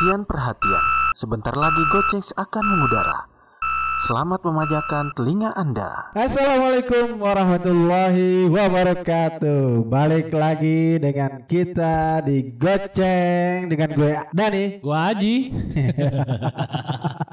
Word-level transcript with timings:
Perhatian-perhatian, 0.00 1.12
sebentar 1.12 1.52
lagi 1.52 1.84
Gocengs 1.92 2.32
akan 2.32 2.64
mengudara. 2.64 3.28
Selamat 4.08 4.40
memajakan 4.48 5.12
telinga 5.12 5.52
Anda. 5.52 6.08
Assalamualaikum 6.16 7.20
warahmatullahi 7.20 8.48
wabarakatuh. 8.48 9.84
Balik 9.84 10.32
lagi 10.32 10.96
dengan 10.96 11.44
kita 11.44 12.24
di 12.24 12.48
Goceng 12.48 13.68
dengan 13.68 13.92
gue 13.92 14.16
Dani. 14.32 14.80
Gua 14.80 15.12
Aji. 15.12 15.52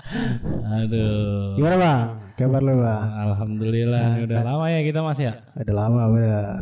Aduh. 0.84 1.56
Gimana 1.56 1.76
bang? 1.80 2.27
Kabar 2.38 2.62
lu 2.62 2.78
bang? 2.78 3.02
Alhamdulillah. 3.26 4.22
Udah 4.22 4.42
lama 4.46 4.66
ya 4.70 4.86
kita 4.86 5.02
mas 5.02 5.18
ya. 5.18 5.42
Udah 5.58 5.74
lama 5.74 6.02
benar. 6.14 6.62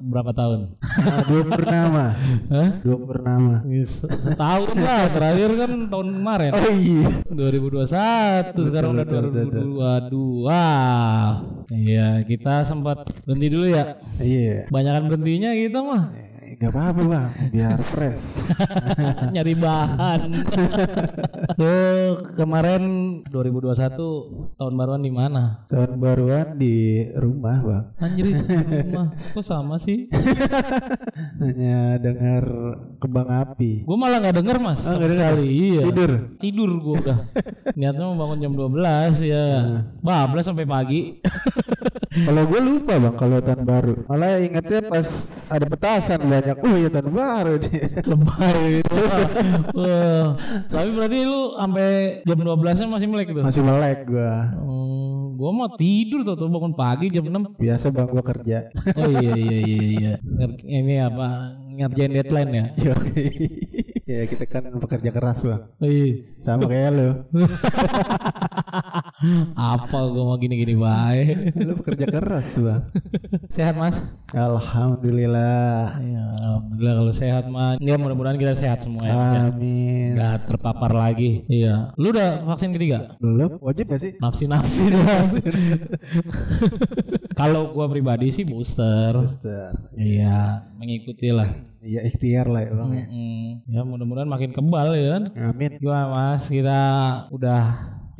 Berapa 0.00 0.32
tahun? 0.32 0.80
Nah, 0.80 1.20
dua 1.28 1.42
purnama. 1.44 2.04
Hah? 2.48 2.70
Dua 2.80 2.96
purnama. 2.96 3.54
Se- 3.84 4.08
Setahun 4.08 4.72
lah. 4.80 5.12
Terakhir 5.12 5.50
kan 5.60 5.70
tahun 5.92 6.08
kemarin. 6.16 6.50
Oh 6.56 6.72
iya. 6.72 7.08
2021 7.28 8.64
sekarang 8.64 8.90
udah 8.96 9.04
betul, 9.04 9.24
betul. 9.28 9.64
2022. 10.08 10.48
Iya, 11.70 12.08
kita 12.24 12.54
sempat 12.64 13.04
berhenti 13.28 13.48
dulu 13.52 13.66
ya. 13.68 14.00
Iya. 14.16 14.72
Banyakan 14.72 15.04
berhentinya 15.04 15.52
kita 15.52 15.78
mah 15.84 16.02
Eh, 16.16 16.29
Gak 16.50 16.74
apa-apa 16.74 17.02
bang, 17.06 17.30
biar 17.54 17.78
fresh. 17.94 18.50
nyari 19.34 19.54
bahan. 19.54 20.20
Tuh, 21.60 22.18
kemarin 22.34 22.82
2021 23.30 24.58
tahun 24.58 24.74
baruan 24.74 24.98
di 24.98 25.14
mana? 25.14 25.62
Tahun 25.70 25.94
baruan 25.94 26.58
di 26.58 27.06
rumah 27.14 27.62
bang. 27.62 27.84
Anjir 28.02 28.34
di 28.34 28.34
rumah. 28.34 29.14
Kok 29.30 29.44
sama 29.46 29.78
sih? 29.78 30.10
Hanya 31.38 32.02
dengar 32.02 32.42
kembang 32.98 33.30
api. 33.30 33.86
Gue 33.86 33.94
malah 33.94 34.18
nggak 34.18 34.42
denger 34.42 34.56
mas. 34.58 34.82
Oh, 34.90 34.98
nggak 34.98 35.10
denger? 35.14 35.30
Kali, 35.38 35.46
iya. 35.54 35.82
Tidur. 35.86 36.10
Tidur 36.34 36.70
gue 36.82 36.94
udah. 36.98 37.18
Niatnya 37.78 38.04
mau 38.10 38.26
bangun 38.26 38.42
jam 38.42 38.52
12 38.58 39.22
ya. 39.22 39.46
Bablas 40.02 40.50
sampai 40.50 40.66
pagi. 40.66 41.22
Kalau 42.26 42.42
gue 42.46 42.60
lupa 42.60 42.92
bang 42.96 43.14
kalau 43.16 43.38
tahun 43.40 43.62
baru. 43.64 43.94
Malah 44.08 44.30
ingetnya 44.42 44.80
pas 44.88 45.08
ada 45.48 45.66
petasan 45.66 46.20
banyak. 46.26 46.56
Oh 46.60 46.74
iya 46.76 46.88
tahun 46.88 47.10
baru 47.12 47.54
dia. 47.60 47.86
Lebay 48.04 48.60
itu. 48.82 49.00
Wah. 49.76 50.26
Tapi 50.68 50.88
berarti 50.94 51.18
lu 51.26 51.42
sampai 51.56 51.88
jam 52.26 52.38
12 52.38 52.80
nya 52.80 52.86
masih 52.88 53.08
melek 53.08 53.28
tuh. 53.32 53.42
Masih 53.44 53.62
melek 53.62 53.98
gue. 54.08 54.32
Hmm, 54.56 55.36
gua 55.36 55.50
mau 55.52 55.68
tidur 55.76 56.24
tuh, 56.24 56.36
tuh 56.36 56.48
bangun 56.48 56.74
pagi 56.74 57.12
jam 57.12 57.24
6 57.26 57.60
Biasa 57.60 57.86
bang 57.92 58.08
gue 58.08 58.24
kerja. 58.24 58.58
Oh 58.96 59.10
iya 59.20 59.32
iya 59.36 59.58
iya 59.64 59.80
iya. 59.96 60.14
Ini 60.64 60.94
apa 61.06 61.59
ngerjain 61.80 62.12
deadline 62.12 62.52
ya? 62.52 62.64
Yoi. 62.90 63.24
ya 64.04 64.22
kita 64.30 64.44
kan 64.44 64.68
pekerja 64.76 65.10
keras 65.14 65.40
bang. 65.46 65.62
Iya. 65.80 66.08
Sama 66.44 66.68
kayak 66.68 66.90
lu. 66.92 67.08
Apa 69.56 69.98
gua 70.08 70.24
mau 70.32 70.38
gini-gini 70.40 70.76
baik. 70.76 71.56
lu 71.56 71.72
pekerja 71.80 72.06
keras 72.08 72.48
bang. 72.60 72.82
Sehat 73.48 73.74
mas? 73.76 73.96
Alhamdulillah. 74.30 75.98
Ya, 75.98 76.24
alhamdulillah 76.46 76.94
kalau 77.02 77.12
sehat 77.14 77.44
mah. 77.50 77.74
Ya 77.82 77.98
mudah-mudahan 77.98 78.38
kita 78.38 78.54
sehat 78.54 78.84
semua 78.84 79.02
ya. 79.06 79.14
Mas, 79.14 79.34
ya. 79.34 79.40
Amin. 79.50 80.10
Nggak 80.14 80.36
terpapar 80.46 80.92
lagi. 80.94 81.42
Iya. 81.50 81.90
Lu 81.98 82.14
udah 82.14 82.46
vaksin 82.46 82.70
ketiga? 82.76 83.18
Belum 83.18 83.58
wajib 83.58 83.90
gak 83.90 84.00
sih? 84.00 84.12
Nafsi-nafsi 84.22 84.86
Kalau 87.40 87.74
gua 87.74 87.90
pribadi 87.90 88.30
sih 88.30 88.46
booster. 88.46 89.18
Booster. 89.18 89.74
Iya, 89.98 90.69
mengikuti 90.80 91.28
lah. 91.30 91.44
Iya 91.80 92.04
ikhtiar 92.04 92.44
lah 92.44 92.60
ya 92.60 92.72
bang. 92.76 92.90
ya. 92.92 93.04
Mm-mm. 93.08 93.44
Ya 93.64 93.80
mudah-mudahan 93.80 94.28
makin 94.28 94.52
kebal 94.52 94.92
ya 94.92 95.16
kan. 95.16 95.22
Amin. 95.48 95.80
Gimana 95.80 96.12
mas? 96.12 96.44
Kita 96.44 96.80
udah 97.32 97.62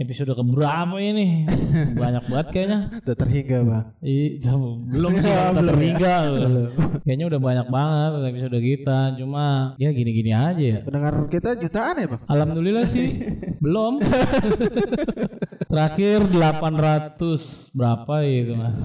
episode 0.00 0.32
keberapa 0.32 0.96
ini? 0.96 1.44
Banyak 2.00 2.24
banget 2.24 2.46
kayaknya. 2.56 2.78
Udah 3.04 3.16
terhingga 3.20 3.58
bang. 3.60 3.84
Ih, 4.00 4.40
belum 4.88 5.12
sih 5.12 5.28
kita 5.28 5.52
Belum 5.52 5.60
ya? 5.60 5.70
terhingga. 5.76 6.14
Kayaknya 7.04 7.26
udah 7.28 7.40
banyak 7.40 7.66
banget 7.68 8.10
episode 8.32 8.58
kita. 8.60 8.98
Cuma 9.20 9.44
ya 9.76 9.88
gini-gini 9.92 10.32
aja 10.32 10.64
ya. 10.64 10.78
Pendengar 10.80 11.12
kita 11.28 11.52
jutaan 11.60 12.00
ya 12.00 12.06
bang? 12.08 12.22
Alhamdulillah 12.32 12.84
sih 12.88 13.08
belum. 13.64 14.00
Terakhir 15.68 16.24
800 16.32 17.76
berapa 17.76 18.14
gitu 18.24 18.52
mas? 18.56 18.78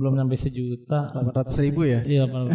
Belum 0.00 0.16
sampai 0.16 0.38
sejuta. 0.40 1.12
800 1.12 1.60
ribu 1.68 1.84
ya? 1.84 2.00
Iya, 2.08 2.24
800 2.24 2.48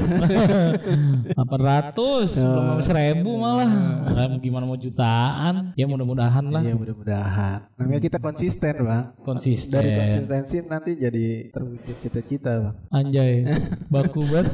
belum 2.42 2.64
sampai 2.74 2.82
seribu 2.82 3.38
malah. 3.38 3.70
Kayak 4.10 4.42
gimana 4.42 4.66
mau 4.66 4.74
jutaan? 4.74 5.70
Ya 5.78 5.86
mudah-mudahan 5.86 6.42
lah 6.50 6.66
Iya 6.66 6.74
mudah-mudahan. 6.74 7.70
Namanya 7.78 8.02
kita 8.02 8.18
konsisten 8.18 8.82
bang. 8.82 9.14
konsisten. 9.22 9.78
Dari 9.78 9.94
konsistensi 9.94 10.66
nanti 10.66 10.98
jadi 10.98 11.54
terwujud 11.54 11.96
cita-cita 12.02 12.52
bang. 12.66 12.76
Anjay, 12.90 13.46
baku 13.94 14.26
banget. 14.26 14.50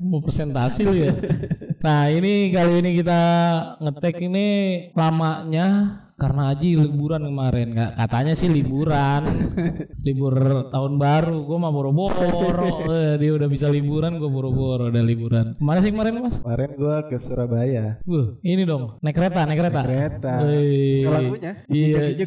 Mau 0.00 0.24
presentasi 0.24 0.88
lu 0.88 0.96
ya. 0.96 1.12
Nah 1.82 2.06
ini 2.14 2.54
kali 2.54 2.78
ini 2.78 2.94
kita 2.94 3.20
ngetek 3.82 4.22
ini 4.22 4.46
lamanya 4.94 5.66
karena 6.22 6.54
Aji 6.54 6.78
liburan 6.78 7.26
kemarin 7.26 7.66
nggak 7.74 7.90
katanya 7.98 8.32
sih 8.38 8.46
liburan 8.46 9.22
libur 10.06 10.34
tahun 10.70 10.92
baru 10.94 11.42
gue 11.42 11.58
mah 11.58 11.72
boro-boro 11.74 12.70
Eh, 12.92 13.14
dia 13.18 13.30
udah 13.34 13.48
bisa 13.50 13.66
liburan 13.66 14.22
gue 14.22 14.30
boro-boro 14.30 14.86
udah 14.86 15.02
liburan 15.02 15.58
ke 15.58 15.62
mana 15.62 15.82
sih 15.82 15.90
kemarin 15.90 16.22
mas 16.22 16.38
Kemarin 16.42 16.70
gua 16.76 16.96
ke 17.08 17.16
Surabaya. 17.16 17.98
Wuh, 18.04 18.36
ini 18.44 18.62
dong 18.62 18.98
naik 19.00 19.14
kereta 19.16 19.42
naik 19.48 19.58
kereta 19.58 19.80
Kereta. 19.82 20.32
Wih. 20.44 21.02
Sesuai 21.02 21.12
lagunya. 21.16 21.52
Iya, 21.66 22.00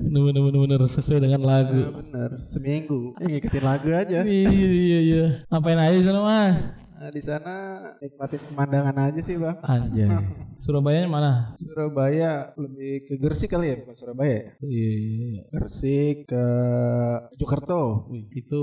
bener 0.00 0.40
bener 0.42 0.58
bener 0.64 0.80
sesuai 0.88 1.20
dengan 1.22 1.42
lagu. 1.44 1.82
Bener. 2.02 2.30
Seminggu. 2.42 3.14
Ya, 3.20 3.26
ngikutin 3.36 3.64
lagu 3.64 3.88
aja. 3.92 4.18
iya 4.24 4.50
iya 4.50 4.98
iya. 5.00 5.24
Ngapain 5.52 5.78
aja 5.78 5.98
sana 6.02 6.20
mas? 6.24 6.58
Nah, 7.00 7.08
di 7.08 7.24
sana 7.24 7.80
nikmatin 7.96 8.44
pemandangan 8.52 9.08
aja 9.08 9.24
sih 9.24 9.40
bang. 9.40 9.56
Anjay. 9.64 10.12
Surabaya 10.60 11.08
mana? 11.08 11.56
Surabaya 11.56 12.52
lebih 12.60 13.08
ke 13.08 13.16
Gresik 13.16 13.56
kali 13.56 13.72
ya, 13.72 13.80
bukan 13.80 13.96
Surabaya 13.96 14.36
ya? 14.36 14.52
Iya 14.60 14.90
iya 15.00 15.26
iya. 15.32 15.42
Gresik 15.48 16.28
ke 16.28 16.44
Mojokerto. 17.32 18.04
Wih, 18.12 18.28
itu 18.36 18.62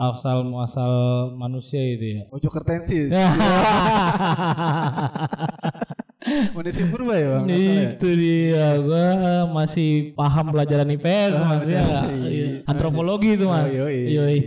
asal 0.00 0.48
muasal 0.48 0.92
manusia 1.36 1.84
itu 1.84 2.16
ya. 2.16 2.22
Mojokertensis. 2.32 3.12
Munisi 6.24 6.82
Purba 6.84 7.14
ya 7.14 7.26
bang? 7.30 7.44
masalahnya? 7.44 7.84
itu 7.92 8.08
dia 8.16 8.66
gua 8.78 9.06
masih 9.46 9.88
paham 10.12 10.46
pelajaran 10.50 10.88
IPS 10.90 11.32
mas 11.36 11.64
ya 11.64 11.80
nggak? 11.80 12.04
Iya. 12.24 12.46
antropologi 12.64 13.36
itu 13.36 13.44
mas 13.44 13.66
Oh, 13.66 13.84
yoi. 13.84 13.98
Yoi. 14.10 14.38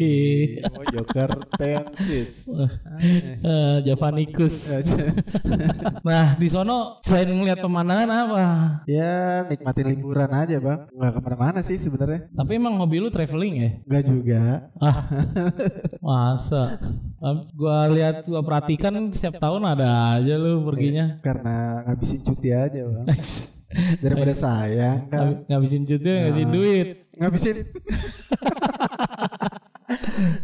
Mojokertensis. 0.68 2.50
Eh, 3.40 3.78
Javanicus 3.84 4.56
nah 6.08 6.34
di 6.34 6.48
sono 6.48 6.98
selain 7.00 7.30
ngeliat 7.30 7.60
pemandangan 7.60 8.10
apa 8.10 8.46
ya 8.86 9.46
nikmatin 9.46 9.86
liburan 9.88 10.32
aja 10.32 10.58
bang. 10.58 10.80
Nggak 10.90 11.12
ke 11.12 11.20
mana-mana 11.22 11.60
sih 11.62 11.78
sebenarnya. 11.78 12.30
tapi 12.32 12.56
emang 12.56 12.78
hobi 12.78 12.98
lu 12.98 13.10
traveling 13.10 13.56
ya 13.56 13.70
Nggak 13.86 14.04
juga. 14.04 14.42
ah 14.78 14.98
masa 16.00 16.80
Ah, 17.18 17.34
gua 17.50 17.90
lihat 17.90 18.30
gua 18.30 18.46
perhatikan 18.46 18.94
setiap 19.10 19.42
tahun 19.42 19.66
ada 19.66 19.90
aja 20.16 20.38
lu 20.38 20.62
perginya 20.62 21.18
Karena 21.18 21.67
ngabisin 21.84 22.22
cuti 22.22 22.50
aja 22.50 22.82
bang. 22.84 23.08
Daripada 24.00 24.34
sayang 24.34 25.00
kan. 25.08 25.20
Ngab- 25.20 25.42
ngabisin 25.46 25.84
cuti 25.84 26.08
ngabisin 26.08 26.50
duit 26.50 26.88
Ngabisin. 27.18 27.56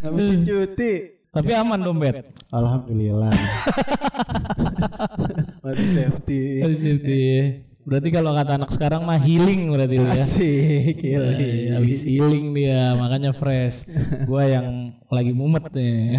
ngabisin 0.01 0.41
cuti. 0.44 0.94
tapi 1.34 1.50
aman 1.51 1.79
dompet 1.79 2.29
Alhamdulillah. 2.50 3.34
Masih 5.64 5.87
safety. 5.91 6.41
Ngabisin 6.61 6.84
cuti 6.99 7.23
berarti 7.84 8.09
kalau 8.09 8.31
kata 8.31 8.55
anak 8.55 8.72
sekarang 8.72 9.03
mah 9.03 9.20
healing 9.20 9.67
berarti 9.67 9.99
lu 9.99 10.08
ya 10.08 10.23
Asik. 10.23 10.96
gila. 10.96 11.35
Eh, 11.35 11.67
habis 11.70 11.99
healing 12.02 12.55
dia 12.55 12.96
makanya 12.96 13.35
fresh 13.35 13.91
gua 14.23 14.47
yang 14.47 14.67
lagi 15.09 15.35
mumet 15.35 15.67
nih 15.67 16.16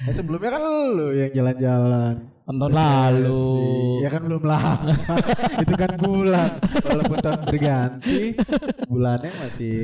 Ya, 0.00 0.12
sebelumnya 0.14 0.54
kan 0.54 0.62
lu 0.94 1.10
yang 1.10 1.30
jalan-jalan. 1.34 2.14
Tahun 2.56 2.72
lalu 2.72 3.44
Ya 4.00 4.08
kan 4.08 4.22
belum 4.24 4.42
lama. 4.48 4.96
Itu 5.62 5.74
kan 5.76 5.92
bulan. 6.00 6.50
Walaupun 6.80 7.18
tahun 7.20 7.40
berganti, 7.44 8.20
bulannya 8.88 9.32
masih 9.44 9.76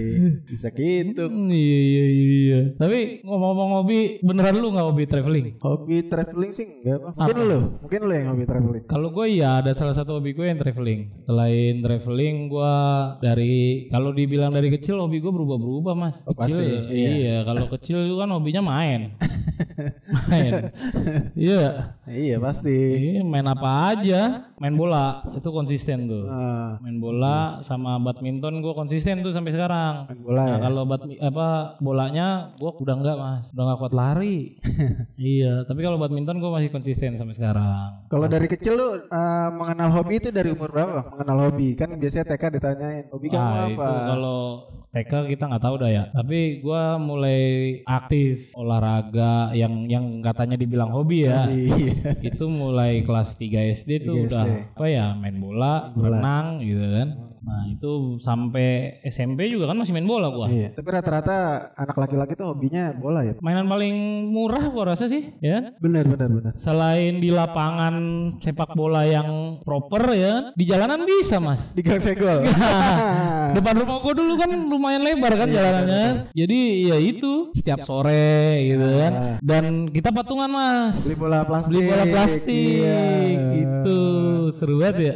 bisa 0.48 0.72
gitu. 0.72 1.28
Hmm, 1.28 1.52
iya 1.52 1.78
iya 1.84 2.04
iya 2.08 2.60
tapi 2.80 3.20
ngomong-ngomong 3.22 3.70
hobi 3.82 4.20
beneran 4.24 4.56
lu 4.56 4.72
nggak 4.72 4.86
hobi 4.88 5.04
traveling 5.04 5.46
Hobi 5.60 5.96
traveling 6.08 6.52
sih 6.56 6.64
enggak, 6.80 7.04
Bang. 7.04 7.14
Mungkin 7.16 7.36
lu, 7.44 7.58
mungkin 7.84 8.00
lu 8.08 8.12
yang 8.16 8.28
hobi 8.32 8.44
traveling. 8.48 8.84
Kalau 8.88 9.08
gue 9.12 9.26
ya 9.36 9.60
ada 9.60 9.72
salah 9.76 9.92
satu 9.92 10.16
hobi 10.16 10.32
gue 10.32 10.46
yang 10.48 10.56
traveling. 10.56 11.00
Selain 11.28 11.74
traveling 11.84 12.36
gue 12.48 12.74
dari 13.20 13.86
kalau 13.92 14.10
dibilang 14.16 14.54
dari 14.56 14.72
kecil 14.72 14.96
hobi 14.96 15.20
gue 15.20 15.32
berubah-berubah 15.32 15.92
mas. 15.92 16.16
Oh, 16.24 16.32
Kecil, 16.32 16.56
pasti, 16.56 16.96
iya. 16.96 17.10
iya. 17.12 17.36
Kalau 17.44 17.68
kecil 17.68 17.98
itu 18.08 18.16
kan 18.16 18.28
hobinya 18.32 18.62
main, 18.64 19.00
main. 20.30 20.52
Iya. 21.36 21.96
Iya, 22.06 22.36
pasti 22.38 22.55
plastik. 22.58 22.98
Iya, 22.98 23.22
main 23.22 23.46
apa 23.46 23.70
aja, 23.86 24.20
main 24.54 24.72
bola 24.72 25.04
itu 25.30 25.48
konsisten 25.50 26.06
tuh. 26.06 26.24
Ah, 26.26 26.80
Main 26.80 26.96
bola 26.96 27.36
sama 27.60 27.98
badminton 27.98 28.58
gue 28.58 28.72
konsisten 28.72 29.20
tuh 29.20 29.30
sampai 29.30 29.52
sekarang. 29.52 30.08
main 30.08 30.20
bola 30.20 30.42
Nah 30.42 30.48
ya. 30.48 30.62
kalau 30.62 30.82
badmi- 30.84 31.20
apa 31.20 31.48
bolanya 31.78 32.26
gue 32.54 32.70
udah 32.72 32.94
enggak 32.94 33.16
mas, 33.16 33.44
udah 33.52 33.64
nggak 33.66 33.78
kuat 33.78 33.94
lari. 33.94 34.38
iya, 35.18 35.62
tapi 35.62 35.80
kalau 35.80 35.96
badminton 35.96 36.38
gue 36.38 36.50
masih 36.50 36.70
konsisten 36.70 37.14
sampai 37.14 37.34
sekarang. 37.34 38.06
Kalau 38.06 38.26
dari 38.26 38.46
kecil 38.46 38.72
lu 38.72 38.88
eh, 38.98 39.48
mengenal 39.52 39.92
hobi 39.92 40.14
itu 40.16 40.28
dari 40.30 40.48
umur 40.48 40.70
berapa? 40.70 41.12
Mengenal 41.12 41.38
hobi 41.46 41.74
kan 41.74 41.92
biasanya 41.92 42.24
TK 42.26 42.42
ditanyain 42.54 43.04
hobi 43.08 43.26
kamu 43.28 43.42
Ah, 43.42 43.66
apa? 43.66 43.68
itu 43.68 44.00
kalau 44.08 44.40
TK 44.88 45.12
kita 45.28 45.44
nggak 45.46 45.60
tahu 45.62 45.74
dah 45.76 45.90
ya. 45.90 46.04
Tapi 46.08 46.38
gua 46.58 46.96
mulai 46.96 47.40
aktif 47.84 48.48
olahraga 48.52 49.52
yang 49.52 49.84
yang 49.86 50.04
katanya 50.20 50.56
dibilang 50.56 50.88
hobi 50.88 51.26
ya. 51.26 51.44
Iya. 51.46 52.16
Itu 52.46 52.54
mulai 52.54 53.02
kelas 53.02 53.34
3 53.34 53.74
SD 53.74 54.06
tuh 54.06 54.14
3 54.22 54.24
udah 54.30 54.44
SD. 54.46 54.78
apa 54.78 54.86
ya 54.86 55.06
main 55.18 55.34
bola, 55.42 55.90
renang 55.98 56.62
gitu 56.62 56.86
kan. 56.86 57.08
Nah, 57.46 57.62
itu 57.70 58.18
sampai 58.18 58.98
SMP 59.06 59.46
juga 59.46 59.70
kan 59.70 59.78
masih 59.78 59.94
main 59.94 60.02
bola 60.02 60.26
gua. 60.34 60.50
Iya. 60.50 60.74
Tapi 60.74 60.88
rata-rata 60.90 61.70
anak 61.78 61.94
laki-laki 61.94 62.34
tuh 62.34 62.50
hobinya 62.50 62.90
bola 62.90 63.22
ya. 63.22 63.38
Mainan 63.38 63.70
paling 63.70 63.94
murah 64.26 64.66
gua 64.66 64.90
rasa 64.90 65.06
sih, 65.06 65.30
ya. 65.38 65.70
Benar 65.78 66.10
benar 66.10 66.26
benar. 66.26 66.52
Selain 66.58 67.22
di 67.22 67.30
lapangan 67.30 67.94
sepak 68.42 68.74
bola 68.74 69.06
yang 69.06 69.62
proper 69.62 70.18
ya, 70.18 70.50
di 70.58 70.66
jalanan 70.66 71.06
bisa, 71.06 71.38
Mas. 71.38 71.70
Di 71.70 71.86
gang 71.86 72.02
segol. 72.02 72.42
Depan 73.56 73.74
rumah 73.78 74.02
gua 74.02 74.12
dulu 74.12 74.34
kan 74.36 74.50
lumayan 74.50 75.06
lebar 75.06 75.38
kan 75.38 75.46
jalanannya. 75.46 76.34
Jadi 76.34 76.60
ya 76.90 76.98
itu 76.98 77.54
setiap 77.54 77.86
sore 77.86 78.58
gitu 78.66 78.86
kan. 78.98 79.12
Dan 79.38 79.86
kita 79.88 80.10
patungan 80.10 80.50
mas. 80.50 80.98
Beli 81.06 81.14
bola 81.14 81.46
plastik. 81.46 81.70
Beli 81.70 81.82
bola 81.86 82.04
plastik 82.04 82.54
Iya. 82.82 83.02
gitu. 83.54 84.00
Seru 84.50 84.82
banget 84.82 84.96
ya. 84.98 85.14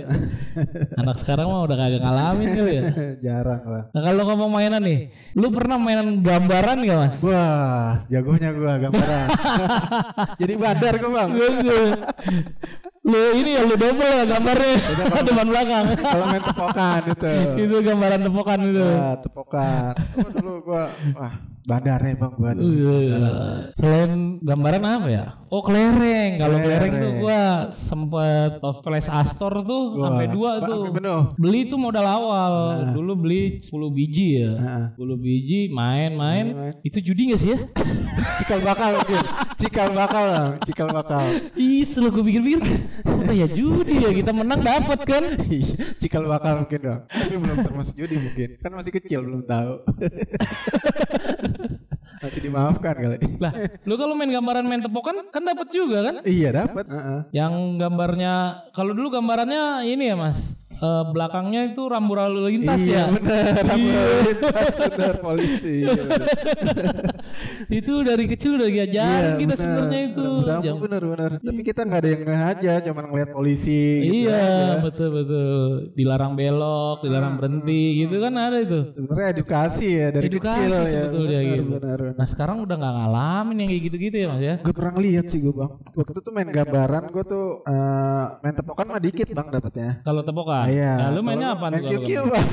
Anak 1.01 1.17
sekarang 1.19 1.51
mah 1.51 1.67
udah 1.67 1.77
kagak 1.77 2.03
ngalamin 2.21 2.49
kali 2.53 2.73
ya. 2.77 2.83
Jarang 3.25 3.63
lah. 3.65 3.83
Nah 3.97 4.01
kalau 4.05 4.23
ngomong 4.29 4.51
mainan 4.53 4.83
nih, 4.85 5.09
lu 5.33 5.49
pernah 5.49 5.81
mainan 5.81 6.21
gambaran 6.21 6.77
gak 6.85 6.99
mas? 7.01 7.15
Wah, 7.25 7.97
jagonya 8.13 8.53
gua 8.53 8.77
gambaran. 8.77 9.27
Jadi 10.41 10.55
badar 10.61 10.95
gua, 11.01 11.11
Bang. 11.25 11.31
lu 13.01 13.21
ini 13.33 13.57
ya 13.57 13.65
lu 13.65 13.75
double 13.81 14.13
ya 14.13 14.25
gambarnya 14.29 14.75
depan 15.33 15.47
belakang. 15.49 15.85
Kalau 15.97 16.25
main 16.29 16.45
tepokan 16.45 17.01
itu. 17.09 17.33
itu 17.65 17.77
gambaran 17.81 18.21
tepokan 18.29 18.59
itu. 18.61 18.85
Wah, 18.85 19.15
tepokan. 19.19 19.93
Oh, 20.21 20.31
dulu 20.31 20.53
gua 20.69 20.85
wah, 21.17 21.33
bandar 21.71 22.03
ya, 22.03 22.15
Bang 22.19 22.35
gua. 22.35 22.51
Iya. 22.59 23.15
Selain 23.79 24.43
gambaran 24.43 24.83
apa 24.83 25.09
ya? 25.09 25.27
Oh 25.51 25.63
kelereng. 25.63 26.39
Kalau 26.39 26.57
kelereng 26.59 26.93
tuh 26.95 27.13
gua 27.23 27.43
sempet 27.71 28.59
flash 28.83 29.11
Astor 29.11 29.63
tuh 29.63 29.99
sampai 30.03 30.27
dua 30.31 30.59
tuh. 30.63 30.91
Beli 31.39 31.71
tuh 31.71 31.79
modal 31.79 32.07
awal. 32.07 32.53
Dulu 32.95 33.13
beli 33.27 33.63
10 33.63 33.71
biji 33.95 34.43
ya. 34.43 34.53
Heeh. 34.59 34.85
10 34.99 35.19
biji 35.19 35.61
main-main. 35.71 36.75
Itu 36.83 36.99
judi 36.99 37.31
gak 37.35 37.41
sih 37.43 37.55
ya? 37.55 37.59
Cikal 38.41 38.61
bakal. 38.65 38.93
Cikal 39.61 39.89
bakal. 39.93 40.29
Cikal 40.65 40.89
bakal. 40.91 41.25
Ih, 41.55 41.85
setelah 41.85 42.11
gue 42.15 42.25
pikir-pikir, 42.25 42.61
apa 43.05 43.33
ya 43.37 43.47
judi 43.47 44.01
ya 44.01 44.11
kita 44.11 44.33
menang 44.33 44.61
dapat 44.65 45.01
kan? 45.05 45.25
Iya, 45.51 45.99
cikal 45.99 46.31
bakal 46.31 46.63
mungkin 46.63 46.79
dong. 46.79 47.01
Tapi 47.11 47.35
belum 47.35 47.59
termasuk 47.67 47.95
judi 47.99 48.17
mungkin. 48.23 48.49
Kan 48.63 48.71
masih 48.71 48.93
kecil 48.95 49.27
belum 49.27 49.43
tahu. 49.45 49.83
masih 52.21 52.41
dimaafkan 52.45 52.95
kali. 52.95 53.17
Lah, 53.41 53.53
lu 53.89 53.95
kalau 53.97 54.13
main 54.13 54.29
gambaran 54.29 54.65
main 54.69 54.85
tepokan 54.85 55.25
kan 55.33 55.43
dapat 55.43 55.73
juga 55.73 55.99
kan? 56.05 56.15
Iya 56.29 56.53
dapat. 56.53 56.85
Heeh. 56.87 57.21
Yang 57.33 57.53
gambarnya 57.81 58.33
kalau 58.77 58.93
dulu 58.93 59.09
gambarannya 59.09 59.89
ini 59.89 60.13
ya 60.13 60.17
mas, 60.21 60.60
eh, 60.81 61.05
belakangnya 61.09 61.61
itu 61.71 61.83
rambu 61.85 62.15
lalu 62.15 62.39
lintas 62.51 62.81
iya 62.81 63.05
ya. 63.07 63.13
benar. 63.13 63.45
Rambu 63.63 63.89
lintas, 64.25 64.75
benar 64.89 65.15
polisi. 65.21 65.75
Iya, 65.85 65.93
benar. 66.01 66.23
itu 67.71 67.93
dari 68.03 68.25
kecil 68.27 68.51
udah 68.57 68.69
diajarin 68.69 69.33
kita 69.37 69.47
benar. 69.47 69.59
sebenarnya 69.59 70.01
itu. 70.09 70.27
Rambu 70.43 70.65
Jam- 70.65 70.81
benar 70.81 71.03
benar. 71.05 71.31
Tapi 71.39 71.61
kita 71.63 71.81
nggak 71.85 72.01
ada 72.01 72.09
yang 72.09 72.23
nggak 72.23 72.43
aja, 72.51 72.73
cuman 72.85 73.05
ngeliat 73.09 73.31
polisi. 73.31 73.83
gitu 74.01 74.15
iya 74.27 74.39
aja. 74.39 74.75
betul 74.83 75.09
betul. 75.13 75.61
Dilarang 75.93 76.33
belok, 76.35 76.97
dilarang 77.03 77.35
berhenti 77.37 77.83
gitu 78.01 78.17
kan 78.19 78.33
ada 78.35 78.59
itu. 78.59 78.81
Sebenarnya 78.93 79.29
edukasi 79.33 79.87
ya 79.91 80.09
dari 80.11 80.27
Edukasi 80.27 80.59
kecil 80.61 80.73
ya. 80.73 80.85
sebetulnya 80.87 81.39
benar, 81.39 81.51
gitu. 81.51 81.63
Benar, 81.71 81.99
benar. 82.01 82.17
Nah 82.17 82.27
sekarang 82.27 82.57
udah 82.61 82.77
nggak 82.77 82.95
ngalamin 82.97 83.57
yang 83.59 83.69
kayak 83.69 83.83
gitu-gitu 83.87 84.17
ya 84.17 84.27
mas 84.29 84.41
ya. 84.41 84.55
Gue 84.61 84.75
kurang 84.75 84.97
lihat 84.99 85.25
sih 85.27 85.39
gue 85.39 85.53
bang. 85.53 85.73
Waktu 85.93 86.19
itu 86.19 86.31
main 86.31 86.49
gambaran 86.49 87.03
gue 87.11 87.25
tuh 87.25 87.45
eh, 87.63 88.25
main 88.41 88.55
tepokan 88.55 88.87
mah 88.89 89.01
dikit 89.01 89.29
bang 89.29 89.49
dapatnya. 89.51 89.89
Kalau 90.01 90.23
tepokan, 90.23 90.65
Iya. 90.71 90.93
nah, 90.97 91.09
lu 91.11 91.21
mainnya 91.27 91.59
apa 91.59 91.67
Main 91.69 91.83
QQ 91.83 92.09
bang. 92.31 92.49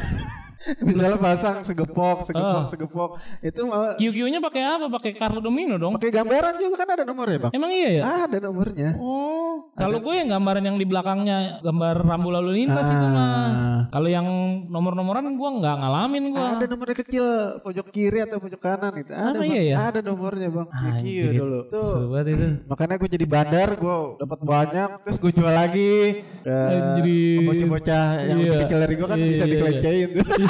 Misalnya 0.86 1.18
pasang 1.18 1.62
segepok, 1.62 2.26
segepok, 2.26 2.58
Oh. 2.58 2.66
segepok. 2.66 3.10
Itu 3.40 3.62
malah 3.64 3.94
QQ-nya 3.96 4.40
pakai 4.40 4.62
apa? 4.64 4.86
Pakai 4.90 5.12
kartu 5.14 5.40
domino 5.40 5.76
dong. 5.76 5.94
pakai 5.94 6.12
gambaran 6.12 6.54
juga 6.56 6.76
kan 6.78 6.90
ada 6.92 7.04
nomornya 7.04 7.38
bang. 7.40 7.52
Emang 7.54 7.72
iya 7.72 7.90
ya? 7.92 8.04
Ada 8.24 8.38
nomornya. 8.40 8.90
Oh, 8.98 9.70
kalau 9.72 9.98
gue 10.00 10.14
yang 10.14 10.30
gambaran 10.30 10.64
yang 10.64 10.76
di 10.76 10.86
belakangnya 10.86 11.38
gambar 11.60 11.96
rambu 12.00 12.30
lalu 12.30 12.50
lintas 12.58 12.84
itu 12.84 13.06
Ah. 13.06 13.12
mas. 13.12 13.58
Kalau 13.90 14.08
yang 14.08 14.28
nomor-nomoran 14.68 15.26
gue 15.30 15.50
nggak 15.56 15.76
ngalamin 15.78 16.24
gue. 16.32 16.46
Ada 16.58 16.66
nomornya 16.68 16.98
kecil 16.98 17.26
pojok 17.62 17.88
kiri 17.90 18.20
atau 18.22 18.38
pojok 18.38 18.58
kanan 18.58 18.94
itu. 18.96 19.12
Ada 19.12 19.36
bang. 19.36 19.48
iya 19.48 19.62
ya? 19.64 19.76
Ada 19.88 20.00
nomornya 20.02 20.48
bang. 20.48 20.68
QQ 20.68 20.88
Anjir, 20.98 21.32
dulu. 21.34 21.60
Tuh. 21.68 21.92
Itu. 22.18 22.48
Makanya 22.66 22.96
gue 22.98 23.10
jadi 23.10 23.26
bandar, 23.26 23.70
gue 23.74 23.96
dapat 24.18 24.40
banyak, 24.42 24.90
terus 25.02 25.18
gue 25.18 25.32
jual 25.32 25.50
lagi 25.50 25.94
ke 26.42 26.50
Anjir. 26.50 27.06
bocah-bocah 27.44 28.06
yang 28.26 28.38
Iya. 28.38 28.54
kecil 28.64 28.78
dari 28.80 28.94
gue 28.96 29.08
kan 29.08 29.18
Iya, 29.18 29.28
bisa 29.28 29.44
iya, 29.44 29.52
dikelecehin 29.54 30.08
tuh. 30.12 30.26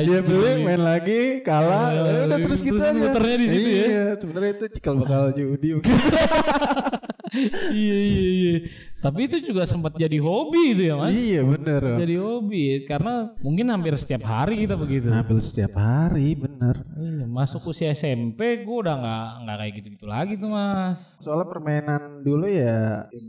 Dia 0.00 0.20
beli, 0.24 0.64
main 0.64 0.80
lagi, 0.80 1.44
kalah, 1.44 1.92
ya 1.92 2.00
udah 2.26 2.38
terus 2.40 2.60
gitu 2.64 2.80
terus 2.80 2.92
aja. 2.92 2.98
muternya 2.98 3.36
di 3.36 3.46
situ 3.46 3.68
ya. 3.68 3.84
Iya, 3.84 4.06
sebenarnya 4.16 4.50
itu 4.56 4.66
cikal 4.78 4.94
bakal 4.96 5.22
judi 5.36 5.68
mungkin. 5.76 5.92
iya 7.76 7.98
iya 8.00 8.30
iya. 8.32 8.56
Tapi 9.00 9.32
itu 9.32 9.36
juga 9.40 9.64
sempat 9.64 9.96
jadi 9.96 10.20
hobi 10.20 10.76
itu 10.76 10.82
ya 10.92 10.94
mas. 11.00 11.16
iya 11.16 11.40
bener. 11.40 11.80
Jadi 12.04 12.14
hobi 12.20 12.84
karena 12.84 13.32
mungkin 13.40 13.72
hampir 13.72 13.96
setiap 13.96 14.28
hari 14.28 14.68
kita 14.68 14.76
begitu. 14.76 15.08
Ngambil 15.08 15.40
setiap 15.40 15.72
hari, 15.80 16.36
bener. 16.36 16.84
Iya, 17.00 17.24
masuk 17.24 17.72
usia 17.72 17.96
SMP 17.96 18.60
gue 18.60 18.76
udah 18.84 18.94
nggak 19.00 19.24
nggak 19.40 19.56
kayak 19.56 19.72
gitu-gitu 19.80 20.04
lagi 20.04 20.36
tuh 20.36 20.52
mas. 20.52 21.00
Soalnya 21.24 21.48
permainan 21.48 22.20
dulu 22.20 22.44
ya, 22.44 23.08
ya 23.08 23.20